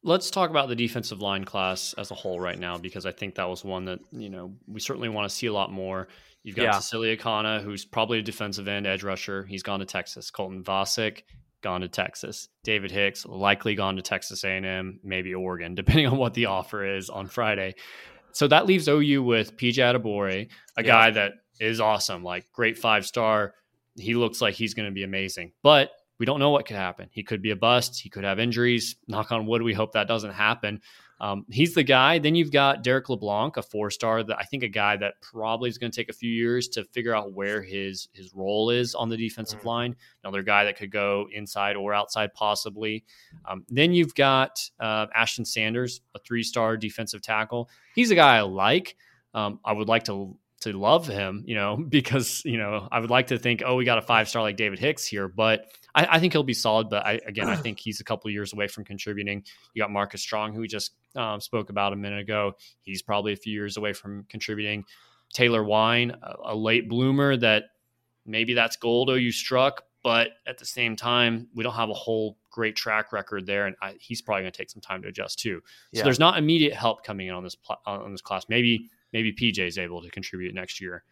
[0.03, 3.35] Let's talk about the defensive line class as a whole right now, because I think
[3.35, 6.07] that was one that, you know, we certainly want to see a lot more.
[6.41, 6.71] You've got yeah.
[6.71, 9.45] Tausili Akana, who's probably a defensive end edge rusher.
[9.45, 10.31] He's gone to Texas.
[10.31, 11.21] Colton Vasek,
[11.61, 12.49] gone to Texas.
[12.63, 17.09] David Hicks, likely gone to Texas A&M, maybe Oregon, depending on what the offer is
[17.09, 17.75] on Friday.
[18.33, 20.47] So that leaves OU with PJ Adebawore,
[20.77, 20.83] a yeah.
[20.83, 23.53] guy that is awesome, like great five star.
[23.95, 25.51] He looks like he's going to be amazing.
[25.63, 27.09] But we don't know what could happen.
[27.11, 27.99] He could be a bust.
[27.99, 28.95] He could have injuries.
[29.07, 30.81] Knock on wood, we hope that doesn't happen.
[31.21, 32.17] Um, he's the guy.
[32.17, 34.23] Then you've got Derek LeBlanc, a four star.
[34.23, 36.83] That I think a guy that probably is going to take a few years to
[36.83, 39.67] figure out where his his role is on the defensive mm-hmm.
[39.67, 39.95] line.
[40.23, 43.05] Another guy that could go inside or outside possibly.
[43.45, 47.69] Um, then you've got uh, Ashton Sanders, a three star defensive tackle.
[47.93, 48.97] He's a guy I like.
[49.35, 53.09] Um, I would like to to love him, you know, because you know I would
[53.09, 56.07] like to think, oh, we got a five star like David Hicks here, but I,
[56.11, 56.89] I, think he'll be solid.
[56.89, 59.43] But I, again, I think he's a couple years away from contributing.
[59.73, 62.53] You got Markus Strong, who we just um, spoke about a minute ago.
[62.83, 64.85] He's probably a few years away from contributing.
[65.33, 67.65] Taylor Wein, a, a late bloomer that
[68.25, 71.93] maybe that's gold oh you struck, but at the same time, we don't have a
[71.93, 75.07] whole great track record there, and I, he's probably going to take some time to
[75.07, 75.61] adjust too.
[75.65, 76.03] So yeah.
[76.03, 78.45] there's not immediate help coming in on this on this class.
[78.49, 81.03] Maybe maybe PJ is able to contribute next year.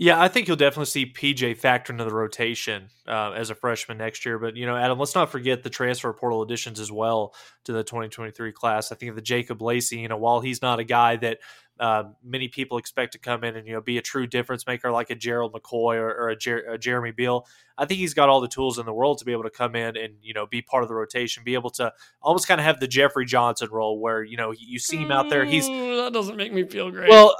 [0.00, 3.98] Yeah, I think you'll definitely see PJ factor into the rotation uh, as a freshman
[3.98, 4.38] next year.
[4.38, 7.34] But you know, Adam, let's not forget the transfer portal additions as well
[7.64, 8.92] to the 2023 class.
[8.92, 9.98] I think of the Jacob Lacey.
[9.98, 11.38] You know, while he's not a guy that
[11.80, 14.92] uh, many people expect to come in and you know be a true difference maker
[14.92, 17.44] like a Gerald McCoy or, or a, Jer- a, Jeremy Beal.
[17.76, 19.74] I think he's got all the tools in the world to be able to come
[19.74, 22.64] in and you know be part of the rotation, be able to almost kind of
[22.64, 25.44] have the Jeffrey Johnson role where you know you see him out there.
[25.44, 27.08] He's that doesn't make me feel great.
[27.08, 27.34] Well,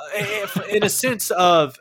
[0.68, 1.78] in a sense of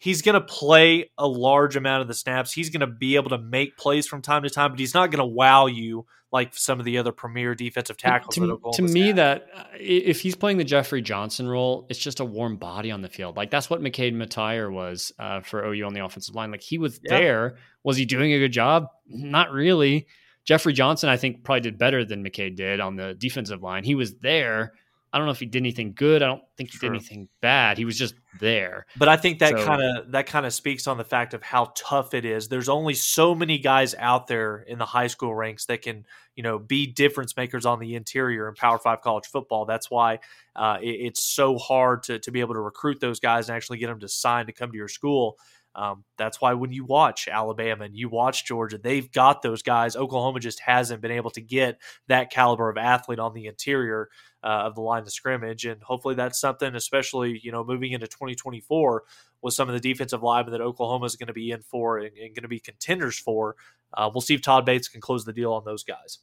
[0.00, 2.52] he's going to play a large amount of the snaps.
[2.52, 5.12] He's going to be able to make plays from time to time, but he's not
[5.12, 8.34] going to wow you like some of the other premier defensive tackles.
[8.36, 9.16] To, to me, had.
[9.16, 13.02] that uh, if he's playing the Jeffrey Johnson role, it's just a warm body on
[13.02, 13.36] the field.
[13.36, 16.50] Like that's what McKade Mettauer was uh, for OU on the offensive line.
[16.50, 17.18] Like he was yeah.
[17.18, 17.56] there.
[17.84, 18.86] Was he doing a good job?
[19.06, 20.06] Not really.
[20.44, 23.84] Jeffrey Johnson, I think, probably did better than McKade did on the defensive line.
[23.84, 24.72] He was there
[25.12, 26.22] I don't know if he did anything good.
[26.22, 26.88] I don't think he sure.
[26.88, 27.78] did anything bad.
[27.78, 28.86] He was just there.
[28.96, 31.42] But I think that so, kind of that kind of speaks on the fact of
[31.42, 32.46] how tough it is.
[32.46, 36.44] There's only so many guys out there in the high school ranks that can, you
[36.44, 39.64] know, be difference makers on the interior in Power Five college football.
[39.64, 40.20] That's why
[40.54, 43.78] uh, it, it's so hard to to be able to recruit those guys and actually
[43.78, 45.38] get them to sign to come to your school.
[45.74, 49.94] Um, that's why when you watch Alabama and you watch Georgia, they've got those guys.
[49.94, 54.08] Oklahoma just hasn't been able to get that caliber of athlete on the interior
[54.42, 55.64] uh, of the line of scrimmage.
[55.64, 59.04] And hopefully that's something, especially, you know, moving into 2024
[59.42, 62.16] with some of the defensive linemen that Oklahoma is going to be in for and,
[62.16, 63.56] and going to be contenders for.
[63.92, 66.18] Uh, we'll see if Todd Bates can close the deal on those guys.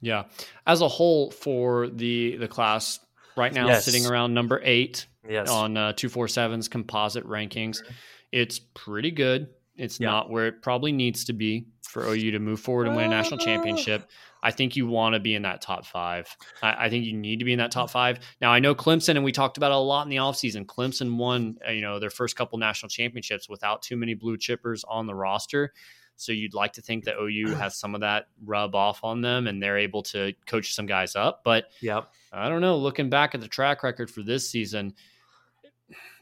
[0.00, 0.24] Yeah.
[0.66, 3.00] As a whole for the the class
[3.36, 3.84] right now yes.
[3.84, 5.48] sitting around number 8 yes.
[5.48, 7.82] on uh, 247's composite rankings.
[7.82, 7.92] Mm-hmm.
[8.32, 9.48] It's pretty good.
[9.76, 10.10] It's yeah.
[10.10, 13.08] not where it probably needs to be for OU to move forward and win a
[13.08, 14.08] national championship.
[14.44, 16.28] I think you want to be in that top five.
[16.62, 18.20] I, I, think you need to be in that top five.
[18.42, 20.66] Now, I know Clemson, and we talked about it a lot in the offseason.
[20.66, 24.84] Clemson won, uh, you know, their first couple national championships without too many blue chippers
[24.86, 25.72] on the roster.
[26.16, 29.46] So you'd like to think that OU has some of that rub off on them
[29.46, 31.40] and they're able to coach some guys up.
[31.42, 32.10] But yep.
[32.30, 32.76] I don't know.
[32.76, 34.92] Looking back at the track record for this season,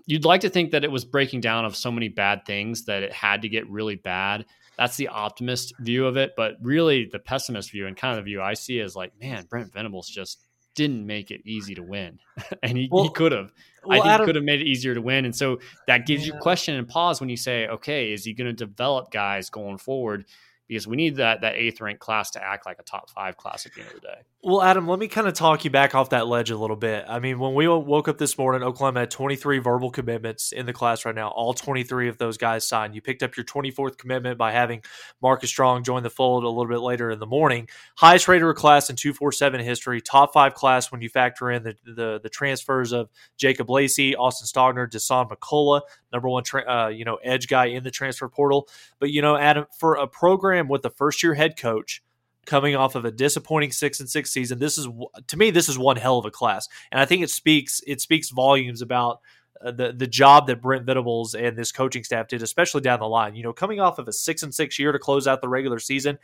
[0.07, 3.03] you'd like to think that it was breaking down of so many bad things that
[3.03, 6.33] it had to get really bad that's the optimist view of it.
[6.37, 9.47] But really, the pessimist view and kind of the view I see is like, man,
[9.49, 10.41] Brent Venables just
[10.75, 12.19] didn't make it easy to win,
[12.63, 13.53] and he, well, he could have.
[13.85, 16.27] Well, I think Adam, could have made it easier to win, and so that gives
[16.27, 16.35] yeah.
[16.35, 19.79] you question and pause when you say, okay, is he going to develop guys going
[19.79, 20.25] forward?
[20.73, 23.67] Because we need that that eighth ranked class to act like a top five class
[23.67, 24.21] at the end of the day.
[24.45, 27.05] Well, Adam, let me kind of talk you back off that ledge a little bit.
[27.07, 30.73] I mean, when we woke up this morning, Oklahoma had 23 verbal commitments in the
[30.73, 31.29] class right now.
[31.29, 32.97] All 23 of those guys signed.
[32.97, 34.83] You picked up your 24th commitment by having
[35.21, 37.69] Markus Strong join the fold a little bit later in the morning.
[37.97, 42.21] Highest rated class in 247 history, top five class when you factor in the the,
[42.21, 45.83] the transfers of Jacob Lacey, Austin Stogner, Dasan McCullough,
[46.13, 48.69] number one, tra- uh, you know, edge guy in the transfer portal.
[48.99, 52.03] But you know, Adam, for a program with the first year head coach
[52.47, 54.59] coming off of a disappointing six and six season.
[54.59, 54.89] This is
[55.29, 58.01] to me, this is one hell of a class, and I think it speaks it
[58.01, 59.21] speaks volumes about
[59.65, 63.09] uh, the the job that Brent Venables and this coaching staff did, especially down the
[63.09, 63.35] line.
[63.35, 65.79] You know, coming off of a six and six year to close out the regular
[65.79, 66.19] season,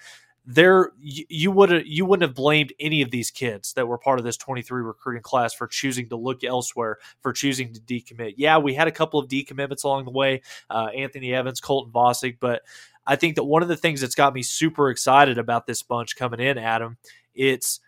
[0.51, 4.25] there you would you wouldn't have blamed any of these kids that were part of
[4.25, 8.73] this 23 recruiting class for choosing to look elsewhere for choosing to decommit yeah we
[8.73, 12.63] had a couple of decommitments along the way uh, anthony evans colton Vasek, but
[13.09, 16.15] I think that one of the things that's got me super excited about this bunch
[16.15, 16.99] coming in, Adam,
[17.35, 17.81] it's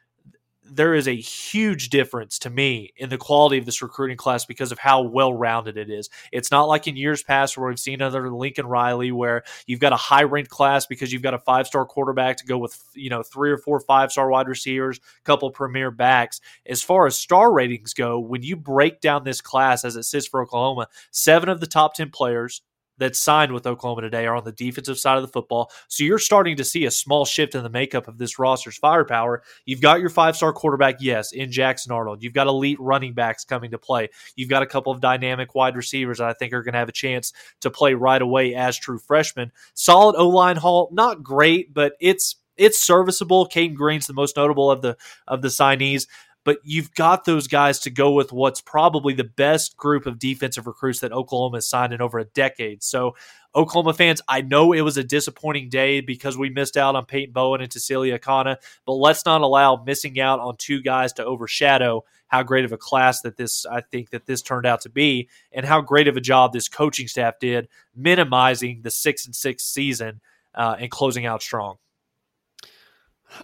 [0.72, 4.70] there is a huge difference to me in the quality of this recruiting class because
[4.70, 6.08] of how well rounded it is.
[6.32, 9.92] It's not like in years past where we've seen other Lincoln Riley where you've got
[9.92, 13.10] a high ranked class because you've got a five star quarterback to go with you
[13.10, 16.40] know three or four five star wide receivers, a couple premier backs.
[16.64, 20.26] As far as star ratings go, when you break down this class as it sits
[20.26, 22.62] for Oklahoma, seven of the top ten players
[23.00, 25.72] that signed with Oklahoma today are on the defensive side of the football.
[25.88, 29.42] So you're starting to see a small shift in the makeup of this roster's firepower.
[29.64, 32.22] You've got your five star quarterback, yes, in Jackson Arnold.
[32.22, 34.10] You've got elite running backs coming to play.
[34.36, 36.88] You've got a couple of dynamic wide receivers that I think are going to have
[36.88, 39.50] a chance to play right away as true freshmen.
[39.74, 43.48] Solid O line haul, not great, but it's it's serviceable.
[43.48, 46.06] Caden Green's the most notable of the of the signees
[46.44, 50.66] but you've got those guys to go with what's probably the best group of defensive
[50.66, 52.82] recruits that Oklahoma has signed in over a decade.
[52.82, 53.16] So,
[53.54, 57.32] Oklahoma fans, I know it was a disappointing day because we missed out on Peyton
[57.32, 62.04] Bowen and Tausili Akana, but let's not allow missing out on two guys to overshadow
[62.28, 65.28] how great of a class that this I think that this turned out to be
[65.52, 69.64] and how great of a job this coaching staff did minimizing the six and six
[69.64, 70.20] season
[70.54, 71.76] uh, and closing out strong.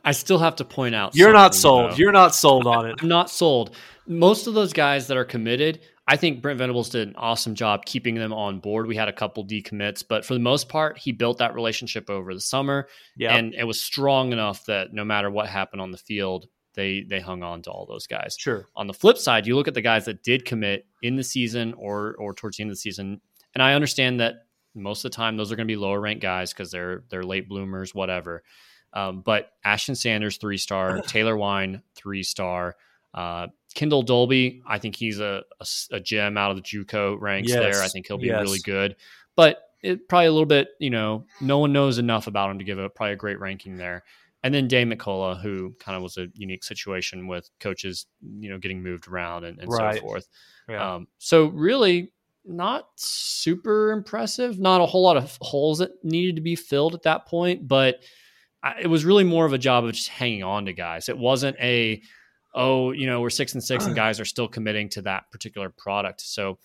[0.04, 1.92] I still have to point out you're not sold.
[1.92, 1.96] Though.
[1.96, 2.96] You're not sold on it.
[3.00, 3.74] I'm not sold.
[4.06, 7.84] Most of those guys that are committed, I think Brent Venables did an awesome job
[7.84, 8.86] keeping them on board.
[8.86, 12.32] We had a couple decommits, but for the most part, he built that relationship over
[12.32, 13.32] the summer, yep.
[13.32, 17.20] and it was strong enough that no matter what happened on the field, they they
[17.20, 18.36] hung on to all those guys.
[18.38, 18.66] Sure.
[18.76, 21.74] On the flip side, you look at the guys that did commit in the season
[21.74, 23.20] or or towards the end of the season,
[23.54, 24.34] and I understand that
[24.76, 27.24] most of the time those are going to be lower ranked guys because they're they're
[27.24, 28.44] late bloomers, whatever.
[28.92, 32.76] Um, but Ashton Sanders, three star, Taylor Wein, three star.
[33.12, 37.50] Uh, Kendel Dolby, I think he's a, a, a, gem out of the JUCO ranks
[37.50, 37.58] yes.
[37.60, 37.82] there.
[37.82, 38.40] I think he'll be yes.
[38.40, 38.96] really good.
[39.36, 42.64] But it probably a little bit, you know, no one knows enough about him to
[42.64, 44.02] give a probably a great ranking there.
[44.42, 48.06] And then Dave McCullough, who kind of was a unique situation with coaches,
[48.38, 49.96] you know, getting moved around and, and right.
[49.96, 50.28] so forth.
[50.68, 50.94] Yeah.
[50.94, 52.12] Um, so really
[52.46, 54.58] not super impressive.
[54.58, 58.02] Not a whole lot of holes that needed to be filled at that point, but–
[58.80, 61.08] it was really more of a job of just hanging on to guys.
[61.08, 62.02] It wasn't a,
[62.54, 65.70] oh, you know, we're six and six and guys are still committing to that particular
[65.70, 66.20] product.
[66.20, 66.58] So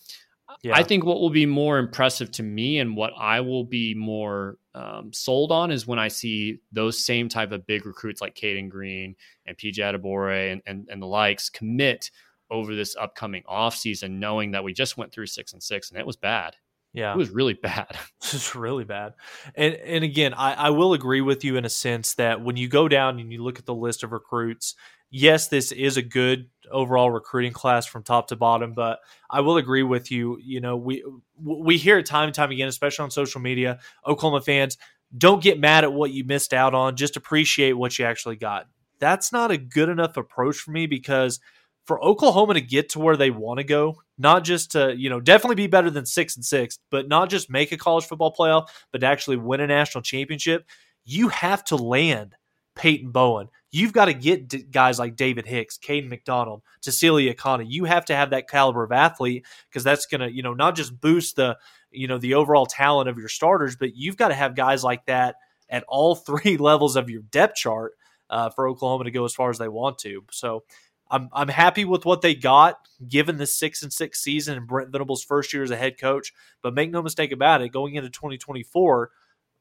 [0.64, 0.76] yeah.
[0.76, 4.58] I think what will be more impressive to me and what I will be more
[4.74, 8.70] um, sold on is when I see those same type of big recruits like Caden
[8.70, 12.12] Green and PJ Adebawore and, and, and the likes commit
[12.50, 16.06] over this upcoming offseason, knowing that we just went through six and six and it
[16.06, 16.56] was bad.
[16.94, 17.14] Yeah.
[17.14, 17.88] It was really bad.
[18.24, 19.14] It was really bad.
[19.56, 22.70] And and again, I, I will agree with you in a sense that when you
[22.70, 24.76] go down and you look at the list of recruits,
[25.10, 29.00] yes, this is a good overall recruiting class from top to bottom, but
[29.30, 30.38] I will agree with you.
[30.42, 31.04] You know, we
[31.36, 34.78] we hear it time and time again, especially on social media, Oklahoma fans,
[35.18, 38.68] don't get mad at what you missed out on, just appreciate what you actually got.
[39.00, 41.40] That's not a good enough approach for me because–
[41.92, 45.20] for Oklahoma to get to where they want to go, not just to, you know,
[45.20, 48.70] definitely be better than six and six, but not just make a college football playoff,
[48.94, 50.66] but actually win a national championship,
[51.04, 52.36] you have to land
[52.78, 53.50] Peyton Bowen.
[53.72, 57.66] You've got to get guys like David Hicks, Caden McDonald, Tausili Akana.
[57.68, 60.78] You have to have that caliber of athlete because that's going to, you know, not
[60.78, 61.58] just boost the,
[61.92, 65.06] you know, the overall talent of your starters, but you've got to have guys like
[65.08, 65.36] that
[65.70, 67.96] at all three levels of your depth chart
[68.30, 70.24] uh, for Oklahoma to go as far as they want to.
[70.32, 70.64] So
[71.12, 74.92] I'm I'm happy with what they got given the six and six season and Brent
[74.92, 76.34] Venables' first year as a head coach.
[76.64, 79.12] But make no mistake about it, going into 2024,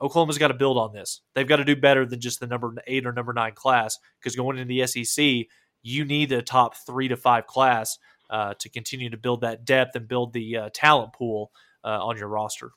[0.00, 1.20] Oklahoma's got to build on this.
[1.34, 4.36] They've got to do better than just the number eight or number nine class because
[4.36, 5.46] going into the SEC,
[5.82, 7.98] you need a top three to five class
[8.30, 11.50] uh, to continue to build that depth and build the uh, talent pool
[11.84, 12.70] uh, on your roster.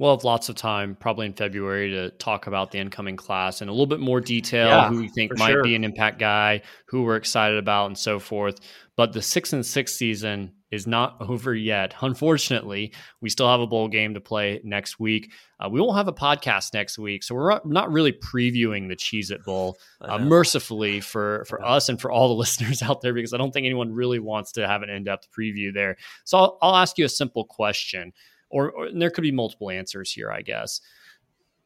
[0.00, 3.68] We'll have lots of time, probably in February, to talk about the incoming class in
[3.68, 4.68] a little bit more detail.
[4.68, 5.62] Yeah, who we think might sure.
[5.62, 8.60] be an impact guy, who we're excited about, and so forth.
[8.96, 11.94] But the six and six season is not over yet.
[12.00, 15.32] Unfortunately, we still have a bowl game to play next week.
[15.62, 19.30] Uh, we won't have a podcast next week, so we're not really previewing the Cheez
[19.30, 23.34] It Bowl, uh, mercifully for, for us and for all the listeners out there, because
[23.34, 25.98] I don't think anyone really wants to have an in depth preview there.
[26.24, 28.14] So I'll, I'll, ask you a simple question,
[28.50, 30.80] or, or there could be multiple answers here, I guess.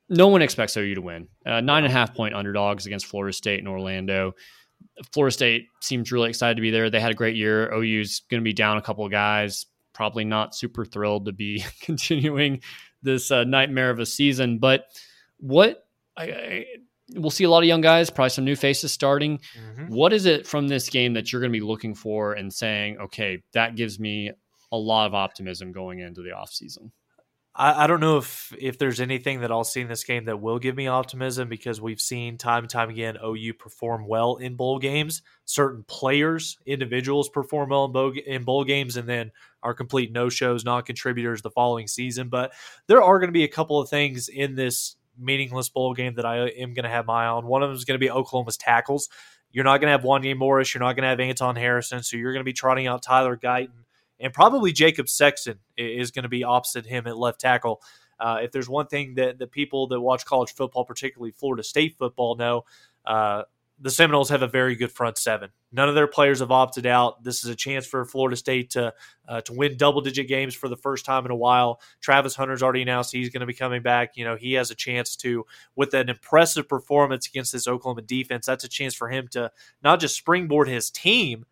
[0.09, 1.28] No one expects OU to win.
[1.47, 4.35] Uh, nine and a half point underdogs against Florida State and Orlando.
[5.12, 6.91] Florida State seems really excited to be there.
[6.91, 7.72] They had a great year.
[7.72, 9.66] OU's going to be down a couple of guys.
[9.93, 12.61] Probably not super thrilled to be continuing
[13.03, 14.59] this uh, nightmare of a season.
[14.59, 14.87] But
[15.39, 16.64] what I, I,
[17.14, 19.39] we'll see a lot of young guys, probably some new faces starting.
[19.39, 19.95] Mm-hmm.
[19.95, 22.99] What is it from this game that you're going to be looking for and saying,
[22.99, 24.32] okay, that gives me
[24.75, 26.91] a lot of optimism going into the offseason?
[27.55, 30.41] I, I don't know if if there's anything that I'll see in this game that
[30.41, 34.57] will give me optimism because we've seen time and time again OU perform well in
[34.57, 35.22] bowl games.
[35.45, 39.31] Certain players, individuals perform well in bowl, in bowl games, and then
[39.62, 42.29] are complete no shows, non contributors the following season.
[42.29, 42.53] But
[42.89, 46.27] there are going to be a couple of things in this meaningless bowl game that
[46.27, 47.47] I am going to have my eye on.
[47.47, 49.09] One of them is going to be Oklahoma's tackles.
[49.53, 50.75] You're not going to have Wanya Morris.
[50.75, 52.03] You're not going to have Anton Harrison.
[52.03, 53.84] So you're going to be trotting out Tyler Guyton
[54.21, 57.83] and probably Jacob Sexton is going to be opposite him at left tackle.
[58.19, 61.97] Uh, if there's one thing that the people that watch college football, particularly Florida State
[61.99, 62.65] football, know,
[63.05, 63.43] uh,
[63.81, 65.51] the Seminoles have a very good front seven.
[65.73, 67.25] None of their players have opted out.
[67.25, 68.95] This is a chance for Florida State to
[69.29, 71.81] uh, to win double digit games for the first time in a while.
[72.01, 74.17] Travis Hunter's already announced he's going to be coming back.
[74.17, 75.45] You know, he has a chance to,
[75.75, 79.51] with an impressive performance against this Oklahoma defense, that's a chance for him to
[79.83, 81.45] not just springboard his team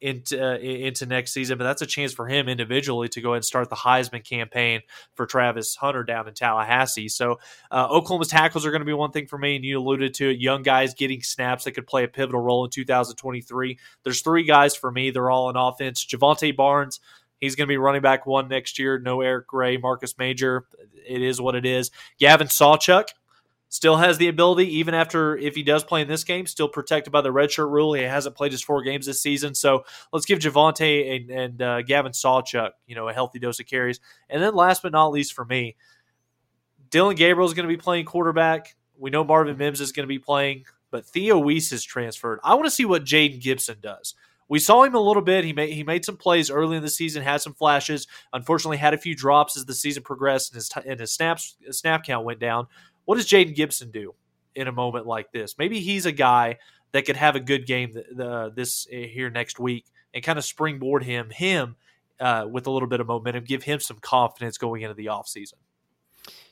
[0.00, 1.58] into uh, into next season.
[1.58, 4.80] But that's a chance for him individually to go ahead and start the Heisman campaign
[5.14, 7.08] for Travis Hunter down in Tallahassee.
[7.08, 7.38] So
[7.70, 10.30] uh, Oklahoma's tackles are going to be one thing for me, and you alluded to
[10.30, 10.38] it.
[10.38, 13.78] Young guys getting snaps that could play a pivotal role in 2023.
[14.04, 15.10] There's three guys for me.
[15.10, 16.04] They're all in offense.
[16.04, 17.00] Jovantae Barnes.
[17.40, 18.98] He's going to be running back one next year.
[18.98, 20.66] No Eric Gray, Marcus Major.
[21.08, 21.90] It is what it is.
[22.18, 23.08] Gavin Sawchuk
[23.70, 27.12] still has the ability, even after if he does play in this game, still protected
[27.12, 27.94] by the redshirt rule.
[27.94, 31.82] He hasn't played his four games this season, so let's give Jovantae and, and uh,
[31.82, 34.00] Gavin Sawchuk, you know, a healthy dose of carries.
[34.28, 35.76] And then last but not least for me,
[36.90, 38.74] Dillon Gabriel is going to be playing quarterback.
[38.98, 42.40] We know Marvin Mims is going to be playing, but Theo Wease is transferred.
[42.42, 44.14] I want to see what Jayden Gibson does.
[44.48, 45.44] We saw him a little bit.
[45.44, 48.08] He made he made some plays early in the season, had some flashes.
[48.32, 52.04] Unfortunately, had a few drops as the season progressed and his and his snaps snap
[52.04, 52.66] count went down.
[53.10, 54.14] What does Jayden Gibson do
[54.54, 55.56] in a moment like this?
[55.58, 56.58] Maybe he's a guy
[56.92, 59.84] that could have a good game uh, this uh, here next week
[60.14, 61.74] and kind of springboard him him
[62.20, 65.54] uh, with a little bit of momentum, give him some confidence going into the offseason.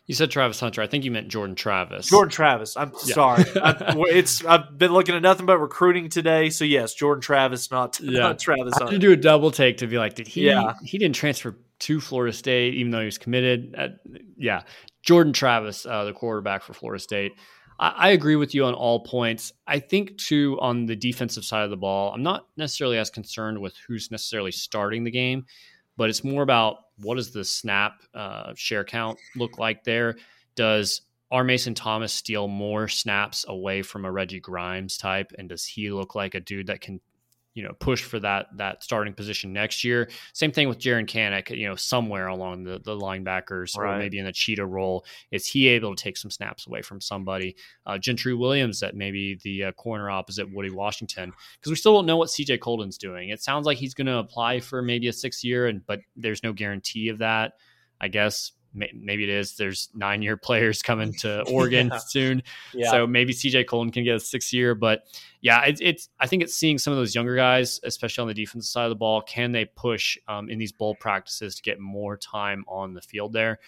[0.07, 0.83] You said Travis Hunter.
[0.83, 2.09] I think you meant Jordan Travis.
[2.09, 2.77] Jordan Travis.
[2.77, 3.15] I'm yeah.
[3.15, 3.45] sorry.
[3.63, 6.51] I, it's I've been looking at nothing but recruiting today.
[6.51, 8.19] So yes, Jordan Travis, not, yeah.
[8.19, 8.75] not Travis.
[8.81, 10.47] I had to do a double take to be like, did he?
[10.47, 10.73] Yeah.
[10.83, 13.75] He didn't transfer to Florida State, even though he was committed.
[13.79, 13.89] Uh,
[14.37, 14.63] yeah,
[15.03, 17.33] Jordan Travis, uh, the quarterback for Florida State.
[17.79, 19.53] I, I, agree with you on all points.
[19.67, 23.59] I think, too, on the defensive side of the ball, I'm not necessarily as concerned
[23.59, 25.47] with who's necessarily starting the game,
[25.97, 30.17] but it's more about what does the snap uh, share count look like there?
[30.57, 31.45] Does R.
[31.45, 35.33] Mason Thomas steal more snaps away from a Reggie Grimes type?
[35.39, 37.01] And does he look like a dude that can
[37.55, 40.09] you know push for that that starting position next year.
[40.33, 43.97] Same thing with Jaren Kanak, you know, somewhere along the, the linebackers right.
[43.97, 45.05] or maybe in the cheetah role.
[45.31, 47.57] Is he able to take some snaps away from somebody?
[47.87, 52.07] Uh, Gentry Williams that maybe the uh, corner opposite Woody Washington because we still don't
[52.07, 53.31] know what CJ Coldon's doing.
[53.31, 56.43] It sounds like he's going to apply for maybe a six year, and but there's
[56.43, 57.55] no guarantee of that.
[58.01, 59.57] I guess maybe it is.
[59.57, 61.99] There's nine year players coming to Oregon yeah.
[61.99, 62.43] soon,
[62.75, 62.91] yeah.
[62.91, 64.75] so maybe CJ Coldon can get a six year.
[64.75, 65.05] But
[65.41, 68.35] yeah, it, it's I think it's seeing some of those younger guys, especially on the
[68.35, 69.23] defensive side of the ball.
[69.23, 73.33] Can they push um, in these bowl practices to get more time on the field
[73.33, 73.59] there?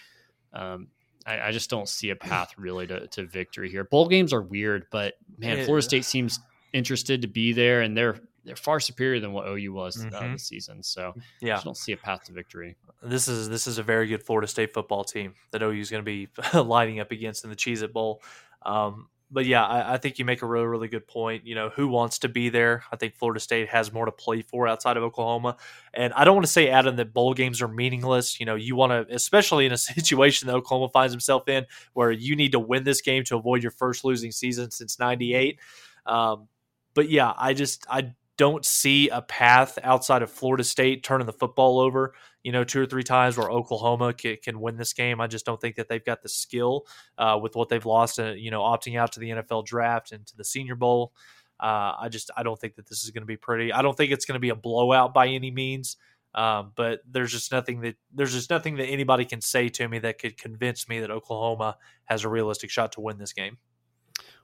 [0.53, 0.87] Um,
[1.25, 3.83] I, I, just don't see a path really to, to victory here.
[3.83, 6.39] Bowl games are weird, but man, Florida State seems
[6.73, 10.15] interested to be there, and they're they're far superior than what OU was uh, mm-hmm.
[10.15, 10.83] uh, this season.
[10.83, 12.75] So yeah, I don't see a path to victory.
[13.03, 16.03] This is this is a very good Florida State football team that OU is going
[16.03, 16.27] to be
[16.59, 18.21] lining up against in the Cheez It Bowl.
[18.63, 21.47] Um, but yeah, I, I, think you make a really, really good point.
[21.47, 22.83] You know, who wants to be there?
[22.91, 25.55] I think Florida State has more to play for outside of Oklahoma.
[25.93, 28.39] And I don't want to say, Adam, that bowl games are meaningless.
[28.39, 32.11] You know, you want to, especially in a situation that Oklahoma finds himself in, where
[32.11, 35.59] you need to win this game to avoid your first losing season since '98.
[36.05, 36.49] Um,
[36.93, 41.33] but yeah, I just I don't see a path outside of Florida State turning the
[41.33, 42.13] football over,
[42.43, 45.21] you know, two or three times where Oklahoma can, can win this game.
[45.21, 46.85] I just don't think that they've got the skill
[47.17, 50.25] uh, with what they've lost, uh, you know, opting out to the NFL draft and
[50.27, 51.13] to the Senior Bowl.
[51.59, 53.71] Uh, I just I don't think that this is going to be pretty.
[53.71, 55.97] I don't think it's going to be a blowout by any means.
[56.33, 59.99] Um, but there's just nothing that there's just nothing that anybody can say to me
[59.99, 63.57] that could convince me that Oklahoma has a realistic shot to win this game.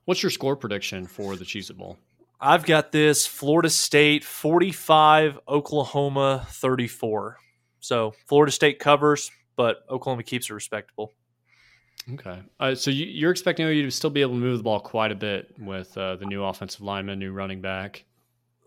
[0.06, 1.98] What's your score prediction for the Cheez Bowl?
[2.40, 7.38] I've got this Florida State 45, Oklahoma 34.
[7.80, 11.14] So Florida State covers, but Oklahoma keeps it respectable.
[12.14, 12.40] Okay.
[12.60, 15.12] Uh, so you, are expecting OU to still be able to move the ball quite
[15.12, 18.06] a bit with uh, the new offensive lineman, new running back.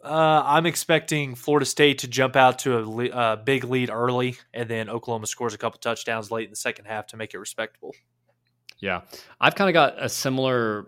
[0.03, 4.37] Uh, I'm expecting Florida State to jump out to a le- uh, big lead early,
[4.53, 7.39] and then Oklahoma scores a couple touchdowns late in the second half to make it
[7.39, 7.95] respectable.
[8.79, 9.03] Yeah,
[9.41, 10.87] I've kind of got a similar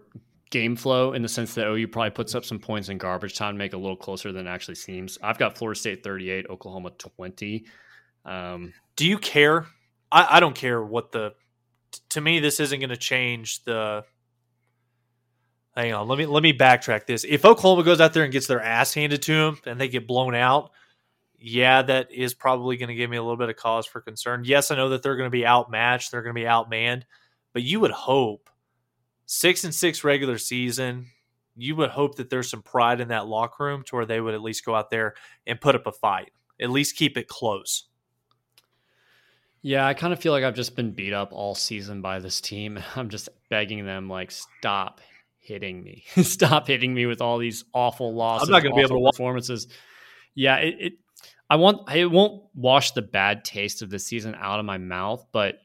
[0.53, 3.55] game flow in the sense that OU probably puts up some points in garbage time
[3.55, 5.19] to make it a little closer than actually seems.
[5.23, 7.65] I've got Florida State 38, Oklahoma 20.
[8.25, 9.67] Um, Do you care?
[10.13, 11.35] I, I don't care what the.
[12.11, 14.05] To me, this isn't going to change the.
[15.75, 17.25] Hang on, let me let me backtrack this.
[17.27, 20.07] If Oklahoma goes out there and gets their ass handed to them and they get
[20.07, 20.71] blown out,
[21.39, 24.43] yeah, that is probably going to give me a little bit of cause for concern.
[24.45, 27.05] Yes, I know that they're going to be outmatched, they're going to be outmanned,
[27.55, 28.51] but you would hope
[29.27, 31.07] six and six regular season,
[31.57, 34.35] you would hope that there's some pride in that locker room to where they would
[34.35, 35.15] at least go out there
[35.47, 37.85] and put up a fight, at least keep it close.
[39.63, 42.41] Yeah, I kind of feel like I've just been beat up all season by this
[42.41, 42.81] team.
[42.97, 45.01] I'm just begging them, like, stop
[45.39, 48.49] hitting me, stop hitting me with all these awful losses.
[48.49, 49.69] I'm not going to be able to performances.
[50.35, 50.93] Yeah, it, it.
[51.49, 51.91] I want.
[51.93, 55.57] It won't wash the bad taste of the season out of my mouth, but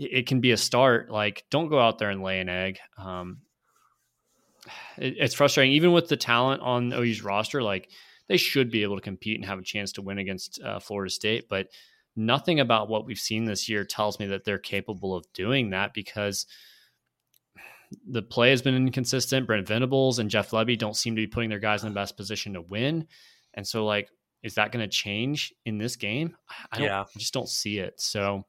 [0.00, 1.10] it can be a start.
[1.10, 2.78] Like, don't go out there and lay an egg.
[2.96, 3.42] Um,
[4.96, 7.62] it, it's frustrating, even with the talent on OU's roster.
[7.62, 7.90] Like,
[8.28, 11.10] they should be able to compete and have a chance to win against uh, Florida
[11.10, 11.68] State, but
[12.16, 15.92] nothing about what we've seen this year tells me that they're capable of doing that
[15.92, 16.46] because
[18.08, 19.46] the play has been inconsistent.
[19.46, 22.16] Brent Venables and Jeff Lebby don't seem to be putting their guys in the best
[22.16, 23.06] position to win,
[23.54, 24.08] and so like,
[24.42, 26.36] is that going to change in this game?
[26.72, 27.00] I, yeah.
[27.02, 28.00] I just don't see it.
[28.00, 28.44] So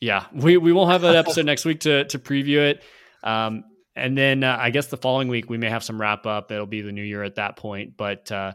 [0.00, 2.82] yeah, we, we won't have an episode next week to to preview it.
[3.22, 6.50] Um, and then uh, I guess the following week we may have some wrap up.
[6.50, 8.54] It'll be the new year at that point, but uh,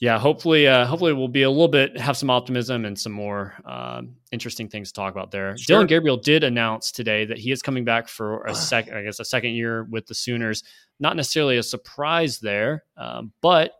[0.00, 3.54] yeah, hopefully, uh, hopefully we'll be a little bit have some optimism and some more
[3.64, 5.56] um, interesting things to talk about there.
[5.56, 5.76] Sure.
[5.76, 9.20] Dillon Gabriel did announce today that he is coming back for a second, I guess,
[9.20, 10.64] a second year with the Sooners.
[10.98, 13.72] Not necessarily a surprise there, um, but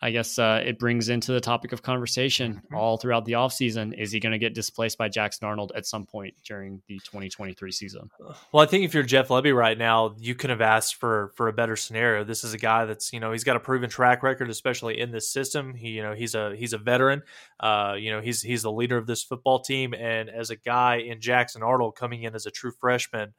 [0.00, 2.74] I guess uh, it brings into the topic of conversation mm-hmm.
[2.74, 3.98] all throughout the offseason.
[3.98, 7.72] Is he going to get displaced by Jackson Arnold at some point during the 2023
[7.72, 8.10] season?
[8.52, 11.48] Well, I think if you're Jeff Lebby right now, you could have asked for for
[11.48, 12.24] a better scenario.
[12.24, 15.10] This is a guy that's you know he's got a proven track record, especially in
[15.10, 15.74] this system.
[15.74, 17.22] He you know he's a he's a veteran.
[17.58, 20.96] Uh, you know he's he's the leader of this football team, and as a guy
[20.96, 23.32] in Jackson Arnold coming in as a true freshman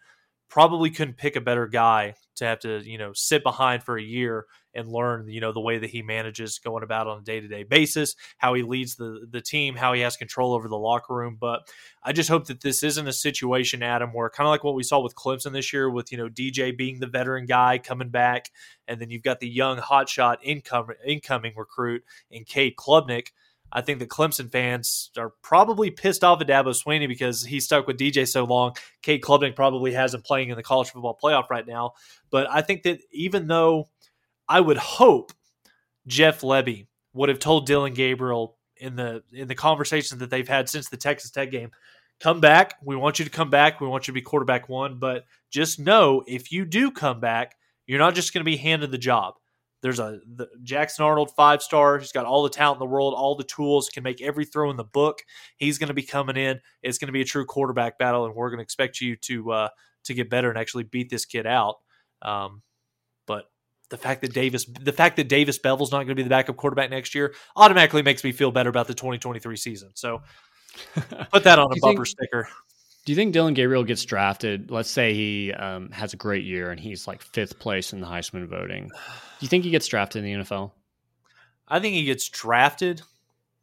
[0.49, 4.03] probably couldn't pick a better guy to have to you know sit behind for a
[4.03, 7.63] year and learn you know the way that he manages going about on a day-to-day
[7.63, 11.37] basis how he leads the the team how he has control over the locker room.
[11.39, 11.67] But
[12.03, 14.83] i just hope that this isn't a situation adam where kind of like what we
[14.83, 18.51] saw with clemson this year with you know dj being the veteran guy coming back
[18.87, 23.29] and then you've got the young hotshot incoming incoming recruit in Cade Klubnik
[23.75, 27.87] I think the Clemson fans are probably pissed off at Dabo Swinney because he stuck
[27.87, 28.73] with DJ so long.
[29.01, 31.91] Cade Klubnik probably has him playing in the college football playoff right now.
[32.31, 33.89] But I think that even though
[34.47, 35.33] I would hope
[36.07, 40.69] Jeff Lebby would have told Dillon Gabriel in the in the conversations that they've had
[40.69, 41.71] since the Texas Tech game,
[42.21, 42.75] come back.
[42.81, 43.81] We want you to come back.
[43.81, 44.99] We want you to be quarterback one.
[44.99, 47.55] But just know if you do come back,
[47.87, 49.35] you're not just going to be handed the job.
[49.85, 51.99] There's a the Jackson Arnold five star.
[51.99, 54.71] He's got all the talent in the world, all the tools, can make every throw
[54.71, 55.21] in the book.
[55.57, 56.59] He's going to be coming in.
[56.81, 59.51] It's going to be a true quarterback battle, and we're going to expect you to
[59.51, 59.69] uh,
[60.05, 61.75] to get better and actually beat this kid out.
[62.23, 62.63] Um,
[63.27, 63.45] but
[63.91, 66.57] the fact that Davis, the fact that Davis Beville's not going to be the backup
[66.57, 69.91] quarterback next year, automatically makes me feel better about the 2023 season.
[69.93, 70.23] So
[71.31, 72.49] put that on a bumper think, sticker.
[73.05, 74.71] Do you think Dillon Gabriel gets drafted?
[74.71, 78.07] Let's say he um, has a great year and he's like fifth place in the
[78.07, 78.87] Heisman voting.
[78.87, 78.93] Do
[79.41, 80.71] you think he gets drafted in the NFL?
[81.67, 83.03] I think he gets drafted.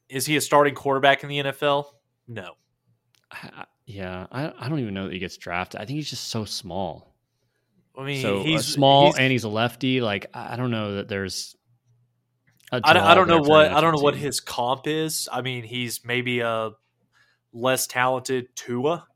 [0.09, 1.86] Is he a starting quarterback in the NFL?
[2.28, 2.53] No.
[3.32, 5.80] I, yeah, I, I don't even know that he gets drafted.
[5.80, 7.12] I think he's just so small.
[7.99, 10.01] I mean, so he's small he's, and he's a lefty.
[10.01, 11.57] Like I don't know that there's.
[12.70, 14.05] I don't, I don't know what I don't know team.
[14.05, 15.28] what his comp is.
[15.30, 16.70] I mean, he's maybe a
[17.53, 19.07] less talented Tua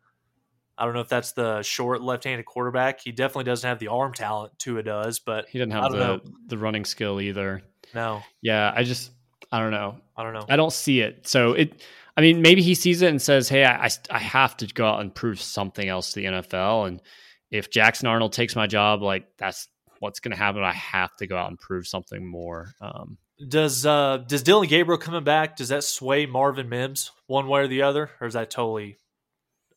[0.78, 3.00] I don't know if that's the short left-handed quarterback.
[3.00, 6.20] He definitely doesn't have the arm talent Tua does, but he doesn't have the know.
[6.46, 7.62] the running skill either.
[7.94, 8.22] No.
[8.42, 9.10] Yeah, I just
[9.50, 9.98] I don't know.
[10.16, 10.44] I don't know.
[10.48, 11.26] I don't see it.
[11.26, 11.82] So it
[12.16, 15.00] I mean, maybe he sees it and says, "Hey, I, I have to go out
[15.00, 17.02] and prove something else to the NFL." And
[17.50, 19.68] if Jackson Arnold takes my job, like that's
[20.00, 20.62] what's going to happen.
[20.62, 22.72] I have to go out and prove something more.
[22.80, 23.18] Um,
[23.48, 25.56] does uh, does Dillon Gabriel coming back?
[25.56, 28.96] Does that sway Marvin Mims one way or the other, or is that totally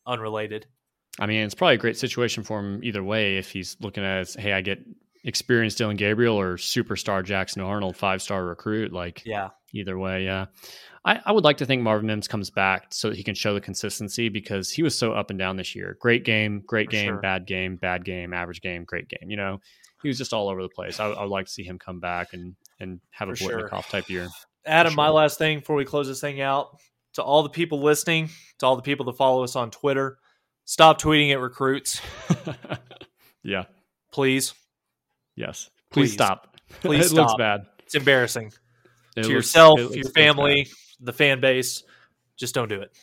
[0.06, 0.66] unrelated?
[1.20, 3.38] I mean, it's probably a great situation for him either way.
[3.38, 4.80] If he's looking at, hey, I get
[5.26, 8.94] experienced Dillon Gabriel or superstar Jackson Arnold, five star recruit.
[8.94, 10.46] Like, yeah, either way, yeah.
[11.06, 13.54] I, I would like to think Marvin Mims comes back so that he can show
[13.54, 15.98] the consistency because he was so up and down this year.
[16.00, 17.22] Great game, great For game, sure.
[17.22, 19.30] bad game, bad game, average game, great game.
[19.30, 19.60] You know,
[20.02, 21.00] he was just all over the place.
[21.00, 23.86] I, I would like to see him come back and and have For a Biletnikoff
[23.86, 24.02] sure.
[24.02, 24.30] type year.
[24.66, 24.98] Adam, sure.
[24.98, 26.78] my last thing before we close this thing out
[27.14, 30.18] to all the people listening, to all the people that follow us on Twitter,
[30.70, 32.00] stop tweeting at recruits.
[33.44, 33.64] yeah,
[34.12, 34.54] please.
[35.36, 36.14] Yes, please, please.
[36.14, 36.56] stop.
[36.82, 37.30] Please it stop.
[37.30, 37.66] looks bad.
[37.80, 38.54] It's embarrassing it
[39.16, 40.68] to looks, yourself, your family,
[41.00, 41.84] the fan base.
[42.38, 42.96] Just don't do it.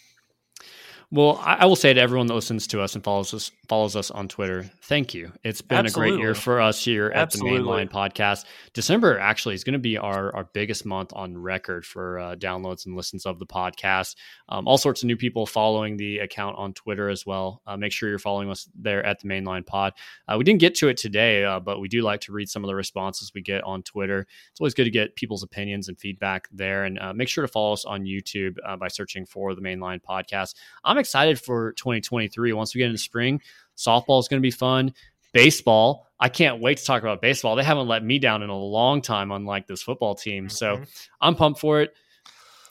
[1.13, 3.95] Well, I, I, will say to everyone that listens to us and follows us follows
[3.95, 5.31] us on Twitter, thank you.
[5.45, 6.09] It's been Absolutely.
[6.09, 7.59] a great year for us here at Absolutely.
[7.59, 8.45] the Mainline Podcast.
[8.75, 12.87] December actually is going to be our, our biggest month on record for uh, downloads
[12.87, 14.17] and listens of the podcast.
[14.49, 17.63] Um, all sorts of new people following the account on Twitter as well.
[17.67, 19.93] Uh, make sure you're following us there at the Mainline Pod.
[20.27, 22.65] Uh, we didn't get to it today, uh, but we do like to read some
[22.65, 24.27] of the responses we get on Twitter.
[24.51, 26.85] It's always good to get people's opinions and feedback there.
[26.85, 30.01] And uh, make sure to follow us on YouTube uh, by searching for the Mainline
[30.03, 30.55] Podcast.
[30.85, 32.55] I'm I'm excited for 2023.
[32.55, 33.43] Once we get into spring,
[33.77, 34.95] softball is going to be fun.
[35.35, 37.55] Baseball, I can't wait to talk about baseball.
[37.55, 40.49] They haven't let me down in a long time, unlike this football team.
[40.49, 40.85] So mm-hmm.
[41.21, 41.95] I'm pumped for it.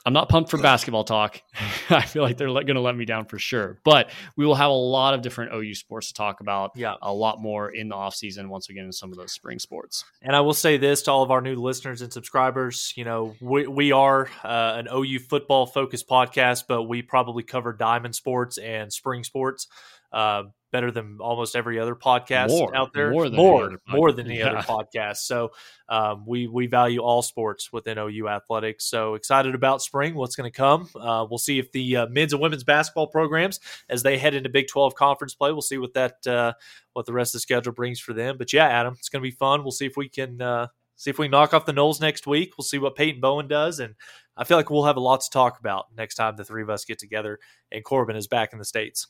[0.06, 1.42] I'm not pumped for basketball talk.
[1.90, 3.80] I feel like they're going to let me down for sure.
[3.84, 6.70] But we will have a lot of different OU sports to talk about.
[6.76, 6.94] Yeah.
[7.02, 10.04] A lot more in the offseason once again in some of those spring sports.
[10.22, 13.34] And I will say this to all of our new listeners and subscribers you know,
[13.40, 18.58] we, we are uh, an OU football focused podcast, but we probably cover diamond sports
[18.58, 19.66] and spring sports.
[20.12, 23.10] Uh, better than almost every other podcast more, out there.
[23.10, 24.50] More than more, more than any yeah.
[24.50, 25.18] other podcast.
[25.18, 25.52] So
[25.88, 28.84] um, we we value all sports within OU athletics.
[28.84, 30.14] So excited about spring.
[30.14, 30.88] What's going to come?
[30.94, 34.48] Uh, we'll see if the uh, men's and women's basketball programs, as they head into
[34.48, 36.52] Big Twelve conference play, we'll see what that uh,
[36.92, 38.36] what the rest of the schedule brings for them.
[38.38, 39.62] But yeah, Adam, it's going to be fun.
[39.62, 40.40] We'll see if we can.
[40.40, 42.54] Uh, see if we knock off the Noles next week.
[42.56, 43.94] We'll see what Peyton Bowen does, and
[44.36, 46.70] I feel like we'll have a lot to talk about next time the three of
[46.70, 47.38] us get together
[47.72, 49.06] and Corbin is back in the states.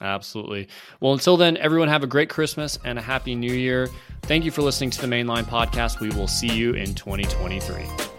[0.00, 0.68] Absolutely.
[1.00, 3.88] Well, until then, everyone have a great Christmas and a happy new year.
[4.22, 6.00] Thank you for listening to the Mainline Podcast.
[6.00, 8.11] We will see you in 2023.